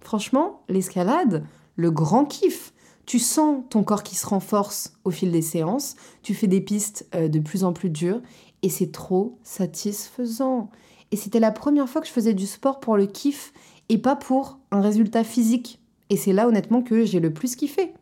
Franchement, 0.00 0.62
l'escalade, 0.68 1.44
le 1.80 1.90
grand 1.90 2.24
kiff. 2.24 2.72
Tu 3.06 3.18
sens 3.18 3.64
ton 3.70 3.82
corps 3.82 4.04
qui 4.04 4.14
se 4.14 4.26
renforce 4.26 4.92
au 5.04 5.10
fil 5.10 5.32
des 5.32 5.42
séances, 5.42 5.96
tu 6.22 6.34
fais 6.34 6.46
des 6.46 6.60
pistes 6.60 7.08
euh, 7.14 7.28
de 7.28 7.40
plus 7.40 7.64
en 7.64 7.72
plus 7.72 7.90
dures 7.90 8.20
et 8.62 8.68
c'est 8.68 8.92
trop 8.92 9.38
satisfaisant. 9.42 10.70
Et 11.10 11.16
c'était 11.16 11.40
la 11.40 11.50
première 11.50 11.88
fois 11.88 12.00
que 12.00 12.06
je 12.06 12.12
faisais 12.12 12.34
du 12.34 12.46
sport 12.46 12.78
pour 12.78 12.96
le 12.96 13.06
kiff 13.06 13.52
et 13.88 13.98
pas 13.98 14.14
pour 14.14 14.58
un 14.70 14.80
résultat 14.80 15.24
physique. 15.24 15.80
Et 16.08 16.16
c'est 16.16 16.32
là 16.32 16.46
honnêtement 16.46 16.82
que 16.82 17.04
j'ai 17.04 17.18
le 17.20 17.32
plus 17.32 17.56
kiffé. 17.56 17.92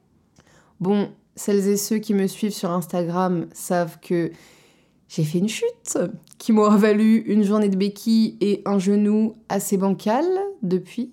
Bon, 0.80 1.08
celles 1.36 1.66
et 1.68 1.76
ceux 1.76 1.98
qui 1.98 2.12
me 2.12 2.26
suivent 2.26 2.52
sur 2.52 2.70
Instagram 2.70 3.46
savent 3.52 3.98
que 4.00 4.30
j'ai 5.08 5.24
fait 5.24 5.38
une 5.38 5.48
chute 5.48 5.98
qui 6.36 6.52
m'aura 6.52 6.76
valu 6.76 7.18
une 7.26 7.42
journée 7.42 7.70
de 7.70 7.76
béquille 7.76 8.36
et 8.40 8.60
un 8.66 8.78
genou 8.78 9.36
assez 9.48 9.78
bancal 9.78 10.26
depuis. 10.62 11.12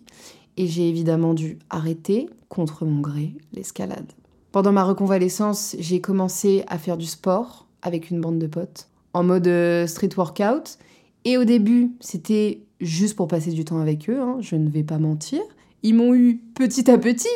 Et 0.57 0.67
j'ai 0.67 0.89
évidemment 0.89 1.33
dû 1.33 1.59
arrêter, 1.69 2.29
contre 2.55 2.85
mon 2.85 3.01
gré, 3.01 3.35
l'escalade. 3.53 4.11
Pendant 4.51 4.71
ma 4.71 4.83
reconvalescence, 4.83 5.75
j'ai 5.79 5.99
commencé 5.99 6.63
à 6.67 6.77
faire 6.77 6.97
du 6.97 7.05
sport 7.05 7.67
avec 7.81 8.09
une 8.09 8.21
bande 8.21 8.39
de 8.39 8.47
potes, 8.47 8.87
en 9.13 9.23
mode 9.23 9.47
euh, 9.47 9.85
street 9.85 10.11
workout. 10.17 10.77
Et 11.25 11.37
au 11.37 11.43
début, 11.43 11.91
c'était 11.99 12.61
juste 12.79 13.15
pour 13.15 13.27
passer 13.27 13.51
du 13.51 13.65
temps 13.65 13.79
avec 13.79 14.09
eux, 14.09 14.19
hein, 14.19 14.37
je 14.39 14.55
ne 14.55 14.69
vais 14.69 14.83
pas 14.83 14.97
mentir. 14.97 15.41
Ils 15.83 15.93
m'ont 15.93 16.15
eu 16.15 16.41
petit 16.55 16.89
à 16.89 16.97
petit. 16.97 17.27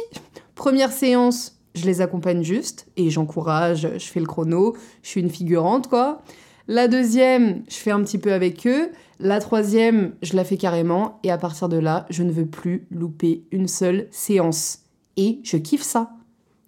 Première 0.55 0.91
séance, 0.91 1.59
je 1.75 1.85
les 1.85 2.01
accompagne 2.01 2.43
juste 2.43 2.87
et 2.97 3.09
j'encourage, 3.09 3.87
je 3.97 4.05
fais 4.05 4.19
le 4.19 4.25
chrono, 4.25 4.75
je 5.03 5.09
suis 5.09 5.21
une 5.21 5.29
figurante 5.29 5.87
quoi. 5.87 6.21
La 6.67 6.87
deuxième, 6.87 7.63
je 7.67 7.77
fais 7.77 7.91
un 7.91 8.03
petit 8.03 8.19
peu 8.19 8.31
avec 8.31 8.67
eux. 8.67 8.91
La 9.19 9.39
troisième, 9.39 10.13
je 10.21 10.35
la 10.35 10.43
fais 10.43 10.55
carrément. 10.57 11.19
Et 11.23 11.31
à 11.31 11.37
partir 11.39 11.67
de 11.67 11.77
là, 11.77 12.05
je 12.11 12.21
ne 12.21 12.31
veux 12.31 12.45
plus 12.45 12.85
louper 12.91 13.43
une 13.51 13.67
seule 13.67 14.07
séance. 14.11 14.83
Et 15.19 15.39
je 15.43 15.57
kiffe 15.57 15.83
ça. 15.83 16.11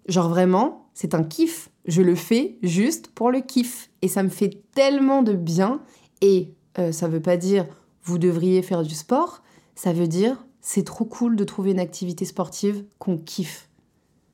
Genre 0.06 0.28
vraiment, 0.28 0.88
c'est 0.94 1.14
un 1.14 1.24
kiff. 1.24 1.70
Je 1.86 2.02
le 2.02 2.14
fais 2.14 2.58
juste 2.62 3.08
pour 3.08 3.30
le 3.30 3.40
kiff. 3.40 3.90
Et 4.02 4.08
ça 4.08 4.22
me 4.22 4.28
fait 4.28 4.62
tellement 4.74 5.22
de 5.22 5.32
bien. 5.32 5.80
Et 6.20 6.52
euh, 6.78 6.92
ça 6.92 7.08
veut 7.08 7.22
pas 7.22 7.36
dire 7.36 7.66
vous 8.04 8.18
devriez 8.18 8.62
faire 8.62 8.82
du 8.82 8.94
sport. 8.94 9.42
Ça 9.74 9.92
veut 9.92 10.08
dire 10.08 10.44
c'est 10.60 10.84
trop 10.84 11.04
cool 11.04 11.34
de 11.34 11.44
trouver 11.44 11.72
une 11.72 11.80
activité 11.80 12.24
sportive 12.24 12.84
qu'on 12.98 13.18
kiffe. 13.18 13.68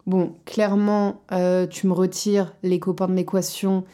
Bon, 0.07 0.35
clairement, 0.45 1.23
euh, 1.33 1.67
tu 1.67 1.87
me 1.87 1.93
retires 1.93 2.55
les 2.63 2.81
copains 2.81 3.09
de 3.09 3.15
l'équation 3.15 3.85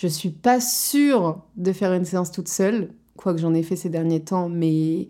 je 0.00 0.06
suis 0.06 0.30
pas 0.30 0.60
sûre 0.60 1.42
de 1.58 1.72
faire 1.74 1.92
une 1.92 2.06
séance 2.06 2.32
toute 2.32 2.48
seule, 2.48 2.88
quoique 3.18 3.38
j'en 3.38 3.52
ai 3.52 3.62
fait 3.62 3.76
ces 3.76 3.90
derniers 3.90 4.22
temps, 4.22 4.48
mais 4.48 5.08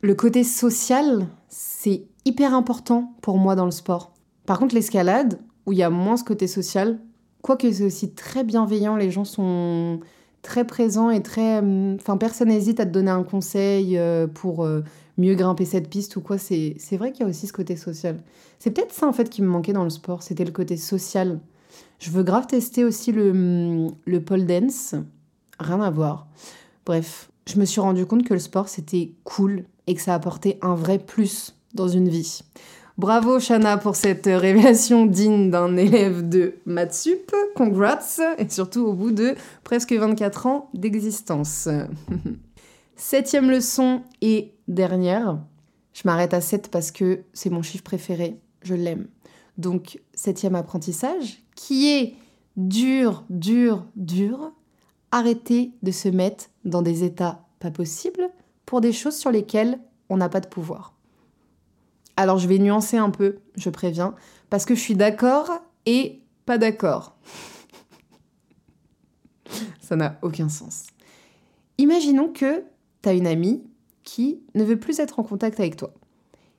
le 0.00 0.14
côté 0.14 0.44
social, 0.44 1.26
c'est 1.56 2.02
hyper 2.24 2.52
important 2.52 3.14
pour 3.22 3.38
moi 3.38 3.54
dans 3.54 3.64
le 3.64 3.70
sport. 3.70 4.12
Par 4.44 4.58
contre, 4.58 4.74
l'escalade, 4.74 5.38
où 5.66 5.72
il 5.72 5.78
y 5.78 5.84
a 5.84 5.90
moins 5.90 6.16
ce 6.16 6.24
côté 6.24 6.48
social, 6.48 6.98
quoique 7.42 7.70
c'est 7.70 7.84
aussi 7.84 8.10
très 8.10 8.42
bienveillant, 8.42 8.96
les 8.96 9.12
gens 9.12 9.24
sont 9.24 10.00
très 10.42 10.66
présents 10.66 11.10
et 11.10 11.22
très... 11.22 11.62
Euh, 11.62 11.94
enfin, 11.94 12.16
personne 12.16 12.48
n'hésite 12.48 12.80
à 12.80 12.86
te 12.86 12.90
donner 12.90 13.12
un 13.12 13.22
conseil 13.22 13.96
euh, 13.96 14.26
pour 14.26 14.64
euh, 14.64 14.82
mieux 15.16 15.36
grimper 15.36 15.64
cette 15.64 15.88
piste 15.88 16.16
ou 16.16 16.20
quoi. 16.20 16.38
C'est 16.38 16.96
vrai 16.96 17.12
qu'il 17.12 17.22
y 17.22 17.26
a 17.26 17.30
aussi 17.30 17.46
ce 17.46 17.52
côté 17.52 17.76
social. 17.76 18.20
C'est 18.58 18.72
peut-être 18.72 18.92
ça, 18.92 19.06
en 19.06 19.12
fait, 19.12 19.30
qui 19.30 19.40
me 19.40 19.46
manquait 19.46 19.72
dans 19.72 19.84
le 19.84 19.90
sport, 19.90 20.24
c'était 20.24 20.44
le 20.44 20.50
côté 20.50 20.76
social. 20.76 21.38
Je 22.00 22.10
veux 22.10 22.24
grave 22.24 22.48
tester 22.48 22.82
aussi 22.82 23.12
le, 23.12 23.86
le 24.04 24.24
pole 24.24 24.44
dance. 24.44 24.96
Rien 25.60 25.80
à 25.80 25.90
voir. 25.90 26.26
Bref, 26.84 27.30
je 27.46 27.60
me 27.60 27.64
suis 27.64 27.80
rendu 27.80 28.06
compte 28.06 28.24
que 28.24 28.34
le 28.34 28.40
sport 28.40 28.68
c'était 28.68 29.12
cool 29.22 29.66
et 29.86 29.94
que 29.94 30.00
ça 30.00 30.14
apportait 30.14 30.58
un 30.62 30.74
vrai 30.74 30.98
plus 30.98 31.54
dans 31.74 31.88
une 31.88 32.08
vie. 32.08 32.42
Bravo 32.96 33.40
Shana 33.40 33.76
pour 33.76 33.96
cette 33.96 34.26
révélation 34.26 35.04
digne 35.06 35.50
d'un 35.50 35.76
élève 35.76 36.28
de 36.28 36.54
Matsup. 36.64 37.34
Congrats 37.56 37.98
et 38.38 38.48
surtout 38.48 38.86
au 38.86 38.92
bout 38.92 39.10
de 39.10 39.34
presque 39.64 39.92
24 39.92 40.46
ans 40.46 40.70
d'existence. 40.74 41.68
Septième 42.96 43.50
leçon 43.50 44.02
et 44.22 44.54
dernière. 44.68 45.38
Je 45.92 46.02
m'arrête 46.04 46.34
à 46.34 46.40
7 46.40 46.70
parce 46.70 46.92
que 46.92 47.22
c'est 47.32 47.50
mon 47.50 47.62
chiffre 47.62 47.82
préféré. 47.82 48.38
Je 48.62 48.74
l'aime. 48.74 49.08
Donc, 49.58 50.00
septième 50.14 50.54
apprentissage, 50.54 51.42
qui 51.54 51.90
est 51.90 52.14
dur, 52.56 53.24
dur, 53.28 53.84
dur, 53.96 54.52
arrêter 55.10 55.72
de 55.82 55.90
se 55.90 56.08
mettre 56.08 56.46
dans 56.64 56.82
des 56.82 57.04
états 57.04 57.44
pas 57.60 57.70
possibles 57.70 58.28
des 58.80 58.92
choses 58.92 59.16
sur 59.16 59.30
lesquelles 59.30 59.78
on 60.08 60.16
n'a 60.16 60.28
pas 60.28 60.40
de 60.40 60.48
pouvoir. 60.48 60.94
Alors 62.16 62.38
je 62.38 62.48
vais 62.48 62.58
nuancer 62.58 62.96
un 62.96 63.10
peu, 63.10 63.38
je 63.56 63.70
préviens, 63.70 64.14
parce 64.50 64.64
que 64.64 64.74
je 64.74 64.80
suis 64.80 64.94
d'accord 64.94 65.50
et 65.86 66.22
pas 66.46 66.58
d'accord. 66.58 67.16
Ça 69.80 69.96
n'a 69.96 70.18
aucun 70.22 70.48
sens. 70.48 70.86
Imaginons 71.78 72.28
que 72.28 72.64
tu 73.02 73.08
as 73.08 73.14
une 73.14 73.26
amie 73.26 73.62
qui 74.04 74.42
ne 74.54 74.64
veut 74.64 74.78
plus 74.78 75.00
être 75.00 75.18
en 75.18 75.24
contact 75.24 75.58
avec 75.58 75.76
toi. 75.76 75.92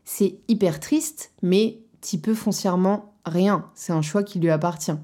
C'est 0.03 0.39
hyper 0.47 0.79
triste, 0.79 1.31
mais 1.41 1.79
tu 2.01 2.17
peux 2.17 2.33
foncièrement 2.33 3.15
rien. 3.25 3.69
C'est 3.73 3.93
un 3.93 4.01
choix 4.01 4.23
qui 4.23 4.39
lui 4.39 4.49
appartient. 4.49 4.95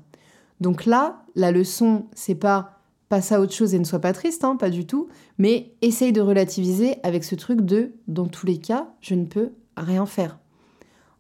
Donc 0.60 0.86
là, 0.86 1.24
la 1.36 1.52
leçon, 1.52 2.08
c'est 2.13 2.36
pas 2.36 2.81
passe 3.12 3.34
à 3.34 3.41
autre 3.41 3.52
chose 3.52 3.74
et 3.74 3.80
ne 3.80 3.84
sois 3.84 4.00
pas 4.00 4.13
triste, 4.13 4.45
hein, 4.45 4.56
pas 4.56 4.69
du 4.69 4.86
tout, 4.86 5.10
mais 5.38 5.74
essaye 5.82 6.13
de 6.13 6.21
relativiser 6.21 6.95
avec 7.04 7.26
ce 7.26 7.36
truc 7.36 7.60
de 7.60 7.91
dans 8.08 8.26
tous 8.26 8.45
les 8.45 8.58
cas, 8.58 8.88
je 9.02 9.15
ne 9.15 9.26
peux 9.26 9.50
rien 9.76 10.06
faire. 10.06 10.39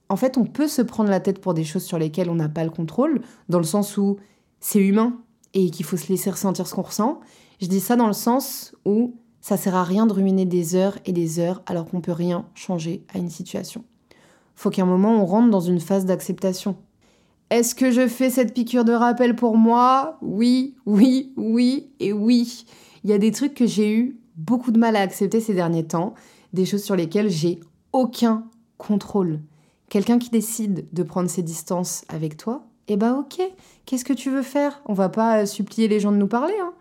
En 0.07 0.15
fait, 0.15 0.37
on 0.37 0.45
peut 0.45 0.69
se 0.69 0.81
prendre 0.81 1.09
la 1.09 1.19
tête 1.19 1.41
pour 1.41 1.53
des 1.53 1.65
choses 1.65 1.83
sur 1.83 1.99
lesquelles 1.99 2.29
on 2.29 2.35
n'a 2.35 2.47
pas 2.47 2.63
le 2.63 2.69
contrôle, 2.69 3.19
dans 3.49 3.57
le 3.57 3.65
sens 3.65 3.97
où 3.97 4.15
c'est 4.61 4.79
humain 4.79 5.19
et 5.53 5.69
qu'il 5.69 5.85
faut 5.85 5.97
se 5.97 6.07
laisser 6.07 6.29
ressentir 6.29 6.65
ce 6.65 6.75
qu'on 6.75 6.83
ressent. 6.83 7.19
Je 7.59 7.67
dis 7.67 7.81
ça 7.81 7.97
dans 7.97 8.07
le 8.07 8.13
sens 8.13 8.73
où 8.85 9.15
ça 9.41 9.57
sert 9.57 9.75
à 9.75 9.83
rien 9.83 10.05
de 10.05 10.13
ruminer 10.13 10.45
des 10.45 10.75
heures 10.75 10.97
et 11.05 11.11
des 11.11 11.39
heures 11.39 11.61
alors 11.65 11.87
qu'on 11.87 11.99
peut 11.99 12.13
rien 12.13 12.45
changer 12.55 13.03
à 13.13 13.17
une 13.17 13.29
situation. 13.29 13.83
Faut 14.55 14.69
qu'à 14.69 14.83
un 14.83 14.85
moment 14.85 15.21
on 15.21 15.25
rentre 15.25 15.49
dans 15.49 15.59
une 15.59 15.81
phase 15.81 16.05
d'acceptation. 16.05 16.77
Est-ce 17.51 17.75
que 17.75 17.91
je 17.91 18.07
fais 18.07 18.29
cette 18.29 18.53
piqûre 18.53 18.85
de 18.85 18.93
rappel 18.93 19.35
pour 19.35 19.57
moi? 19.57 20.17
Oui, 20.21 20.77
oui, 20.85 21.33
oui 21.35 21.91
et 21.99 22.13
oui. 22.13 22.65
Il 23.03 23.09
y 23.09 23.13
a 23.13 23.17
des 23.17 23.31
trucs 23.31 23.53
que 23.53 23.65
j'ai 23.65 23.93
eu 23.93 24.21
beaucoup 24.37 24.71
de 24.71 24.79
mal 24.79 24.95
à 24.95 25.01
accepter 25.01 25.41
ces 25.41 25.53
derniers 25.53 25.85
temps, 25.85 26.13
des 26.53 26.65
choses 26.65 26.81
sur 26.81 26.95
lesquelles 26.95 27.29
j'ai 27.29 27.59
aucun 27.91 28.45
contrôle. 28.77 29.41
Quelqu'un 29.89 30.17
qui 30.17 30.29
décide 30.29 30.87
de 30.93 31.03
prendre 31.03 31.29
ses 31.29 31.41
distances 31.41 32.05
avec 32.07 32.37
toi, 32.37 32.63
eh 32.87 32.95
ben 32.95 33.17
ok, 33.17 33.41
qu'est-ce 33.85 34.05
que 34.05 34.13
tu 34.13 34.29
veux 34.29 34.43
faire? 34.43 34.81
On 34.85 34.93
va 34.93 35.09
pas 35.09 35.45
supplier 35.45 35.89
les 35.89 35.99
gens 35.99 36.13
de 36.13 36.17
nous 36.17 36.27
parler. 36.27 36.55
Hein. 36.61 36.71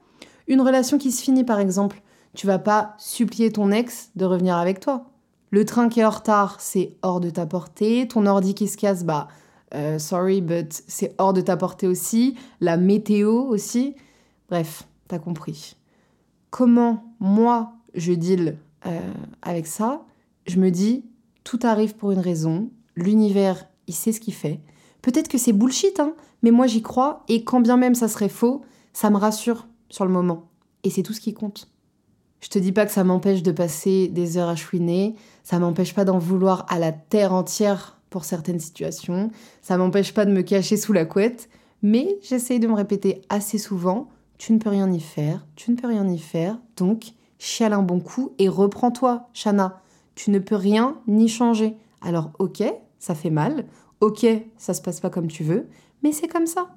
Une 0.46 0.60
relation 0.60 0.98
qui 0.98 1.10
se 1.10 1.20
finit 1.20 1.42
par 1.42 1.58
exemple, 1.58 2.00
tu 2.34 2.46
vas 2.46 2.60
pas 2.60 2.94
supplier 2.96 3.50
ton 3.50 3.72
ex 3.72 4.12
de 4.14 4.24
revenir 4.24 4.56
avec 4.56 4.78
toi. 4.78 5.06
Le 5.50 5.64
train 5.64 5.88
qui 5.88 5.98
est 5.98 6.04
en 6.04 6.10
retard, 6.10 6.60
c'est 6.60 6.94
hors 7.02 7.18
de 7.18 7.30
ta 7.30 7.44
portée. 7.44 8.06
Ton 8.06 8.26
ordi 8.26 8.54
qui 8.54 8.68
se 8.68 8.76
casse, 8.76 9.02
bah 9.02 9.26
euh, 9.74 9.98
sorry, 9.98 10.40
but 10.40 10.82
c'est 10.86 11.14
hors 11.18 11.32
de 11.32 11.40
ta 11.40 11.56
portée 11.56 11.86
aussi. 11.86 12.36
La 12.60 12.76
météo 12.76 13.32
aussi. 13.32 13.94
Bref, 14.48 14.84
t'as 15.08 15.18
compris. 15.18 15.76
Comment 16.50 17.14
moi 17.20 17.72
je 17.94 18.12
deal 18.12 18.58
euh, 18.86 19.00
avec 19.42 19.66
ça? 19.66 20.02
Je 20.46 20.58
me 20.58 20.70
dis, 20.70 21.04
tout 21.44 21.60
arrive 21.62 21.94
pour 21.94 22.10
une 22.10 22.18
raison. 22.18 22.70
L'univers, 22.96 23.66
il 23.86 23.94
sait 23.94 24.12
ce 24.12 24.20
qu'il 24.20 24.34
fait. 24.34 24.60
Peut-être 25.02 25.28
que 25.28 25.38
c'est 25.38 25.52
bullshit, 25.52 26.00
hein, 26.00 26.14
mais 26.42 26.50
moi 26.50 26.66
j'y 26.66 26.82
crois 26.82 27.24
et 27.28 27.44
quand 27.44 27.60
bien 27.60 27.76
même 27.76 27.94
ça 27.94 28.08
serait 28.08 28.28
faux, 28.28 28.62
ça 28.92 29.10
me 29.10 29.16
rassure 29.16 29.66
sur 29.88 30.04
le 30.04 30.10
moment. 30.10 30.48
Et 30.82 30.90
c'est 30.90 31.02
tout 31.02 31.12
ce 31.12 31.20
qui 31.20 31.32
compte. 31.32 31.68
Je 32.40 32.48
te 32.48 32.58
dis 32.58 32.72
pas 32.72 32.86
que 32.86 32.92
ça 32.92 33.04
m'empêche 33.04 33.42
de 33.42 33.52
passer 33.52 34.08
des 34.08 34.36
heures 34.38 34.48
à 34.48 34.56
chouiner, 34.56 35.14
ça 35.44 35.58
m'empêche 35.58 35.94
pas 35.94 36.04
d'en 36.04 36.18
vouloir 36.18 36.66
à 36.68 36.78
la 36.78 36.90
terre 36.90 37.34
entière 37.34 37.99
pour 38.10 38.24
certaines 38.24 38.60
situations. 38.60 39.30
Ça 39.62 39.76
m'empêche 39.78 40.12
pas 40.12 40.26
de 40.26 40.32
me 40.32 40.42
cacher 40.42 40.76
sous 40.76 40.92
la 40.92 41.04
couette, 41.04 41.48
mais 41.82 42.18
j'essaye 42.22 42.60
de 42.60 42.66
me 42.66 42.74
répéter 42.74 43.22
assez 43.28 43.58
souvent 43.58 44.08
tu 44.40 44.54
ne 44.54 44.58
peux 44.58 44.70
rien 44.70 44.90
y 44.90 45.00
faire, 45.00 45.46
tu 45.54 45.70
ne 45.70 45.76
peux 45.76 45.86
rien 45.86 46.08
y 46.08 46.18
faire, 46.18 46.58
donc 46.78 47.12
chiale 47.38 47.74
un 47.74 47.82
bon 47.82 48.00
coup 48.00 48.32
et 48.38 48.48
reprends-toi, 48.48 49.28
Shana. 49.34 49.82
Tu 50.14 50.30
ne 50.30 50.38
peux 50.38 50.56
rien 50.56 50.98
ni 51.06 51.28
changer. 51.28 51.76
Alors, 52.00 52.30
ok, 52.38 52.62
ça 52.98 53.14
fait 53.14 53.28
mal, 53.28 53.66
ok, 54.00 54.26
ça 54.56 54.72
se 54.72 54.80
passe 54.80 54.98
pas 54.98 55.10
comme 55.10 55.26
tu 55.26 55.44
veux, 55.44 55.68
mais 56.02 56.12
c'est 56.12 56.26
comme 56.26 56.46
ça. 56.46 56.70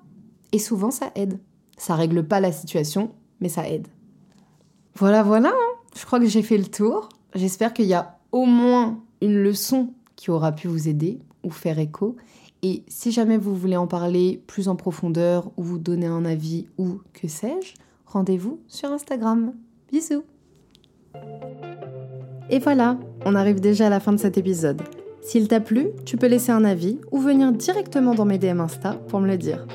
Et 0.52 0.60
souvent, 0.60 0.92
ça 0.92 1.14
aide. 1.16 1.40
Ça 1.78 1.96
règle 1.96 2.28
pas 2.28 2.42
la 2.42 2.52
situation, 2.52 3.12
mais 3.40 3.48
ça 3.48 3.70
aide. 3.70 3.88
Voilà, 4.96 5.24
voilà, 5.24 5.54
hein. 5.56 5.80
je 5.96 6.06
crois 6.06 6.20
que 6.20 6.28
j'ai 6.28 6.44
fait 6.44 6.58
le 6.58 6.68
tour. 6.68 7.08
J'espère 7.34 7.74
qu'il 7.74 7.86
y 7.86 7.94
a 7.94 8.20
au 8.34 8.44
moins 8.44 9.02
une 9.22 9.42
leçon 9.42 9.94
qui 10.24 10.32
aura 10.32 10.54
pu 10.54 10.70
vous 10.70 10.88
aider 10.88 11.20
ou 11.44 11.50
faire 11.50 11.80
écho. 11.80 12.16
Et 12.62 12.84
si 12.88 13.12
jamais 13.12 13.38
vous 13.38 13.54
voulez 13.54 13.76
en 13.76 13.88
parler 13.88 14.42
plus 14.48 14.70
en 14.70 14.78
profondeur 14.78 15.52
ou 15.58 15.64
vous 15.64 15.80
donner 15.80 16.06
un 16.06 16.24
avis 16.24 16.66
ou 16.78 17.02
que 17.12 17.28
sais-je, 17.28 17.74
rendez-vous 18.06 18.62
sur 18.70 18.90
Instagram. 18.90 19.52
Bisous 19.92 20.24
Et 22.50 22.60
voilà, 22.60 22.98
on 23.26 23.36
arrive 23.36 23.60
déjà 23.60 23.88
à 23.88 23.90
la 23.90 24.00
fin 24.00 24.14
de 24.14 24.18
cet 24.18 24.38
épisode. 24.38 24.82
S'il 25.22 25.50
t'a 25.50 25.60
plu, 25.60 25.88
tu 26.06 26.16
peux 26.16 26.28
laisser 26.28 26.54
un 26.54 26.64
avis 26.64 27.00
ou 27.12 27.20
venir 27.20 27.52
directement 27.52 28.16
dans 28.16 28.24
mes 28.24 28.38
DM 28.38 28.62
Insta 28.62 28.94
pour 29.10 29.20
me 29.20 29.28
le 29.28 29.38
dire. 29.38 29.68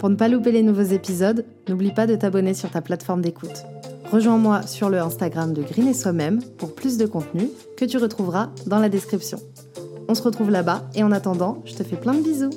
Pour 0.00 0.10
ne 0.10 0.16
pas 0.16 0.26
louper 0.26 0.50
les 0.50 0.64
nouveaux 0.64 0.82
épisodes, 0.82 1.44
n'oublie 1.68 1.94
pas 1.94 2.08
de 2.08 2.16
t'abonner 2.16 2.54
sur 2.54 2.72
ta 2.72 2.82
plateforme 2.82 3.22
d'écoute. 3.22 3.66
Rejoins-moi 4.10 4.66
sur 4.66 4.90
le 4.90 4.98
Instagram 4.98 5.52
de 5.52 5.62
Green 5.62 5.86
et 5.86 5.94
Soi-même 5.94 6.42
pour 6.58 6.74
plus 6.74 6.98
de 6.98 7.06
contenu 7.06 7.48
que 7.76 7.84
tu 7.84 7.98
retrouveras 7.98 8.50
dans 8.66 8.80
la 8.80 8.88
description. 8.88 9.38
On 10.12 10.14
se 10.14 10.22
retrouve 10.22 10.50
là-bas 10.50 10.82
et 10.94 11.02
en 11.02 11.10
attendant, 11.10 11.62
je 11.64 11.72
te 11.72 11.82
fais 11.82 11.96
plein 11.96 12.12
de 12.12 12.20
bisous. 12.20 12.50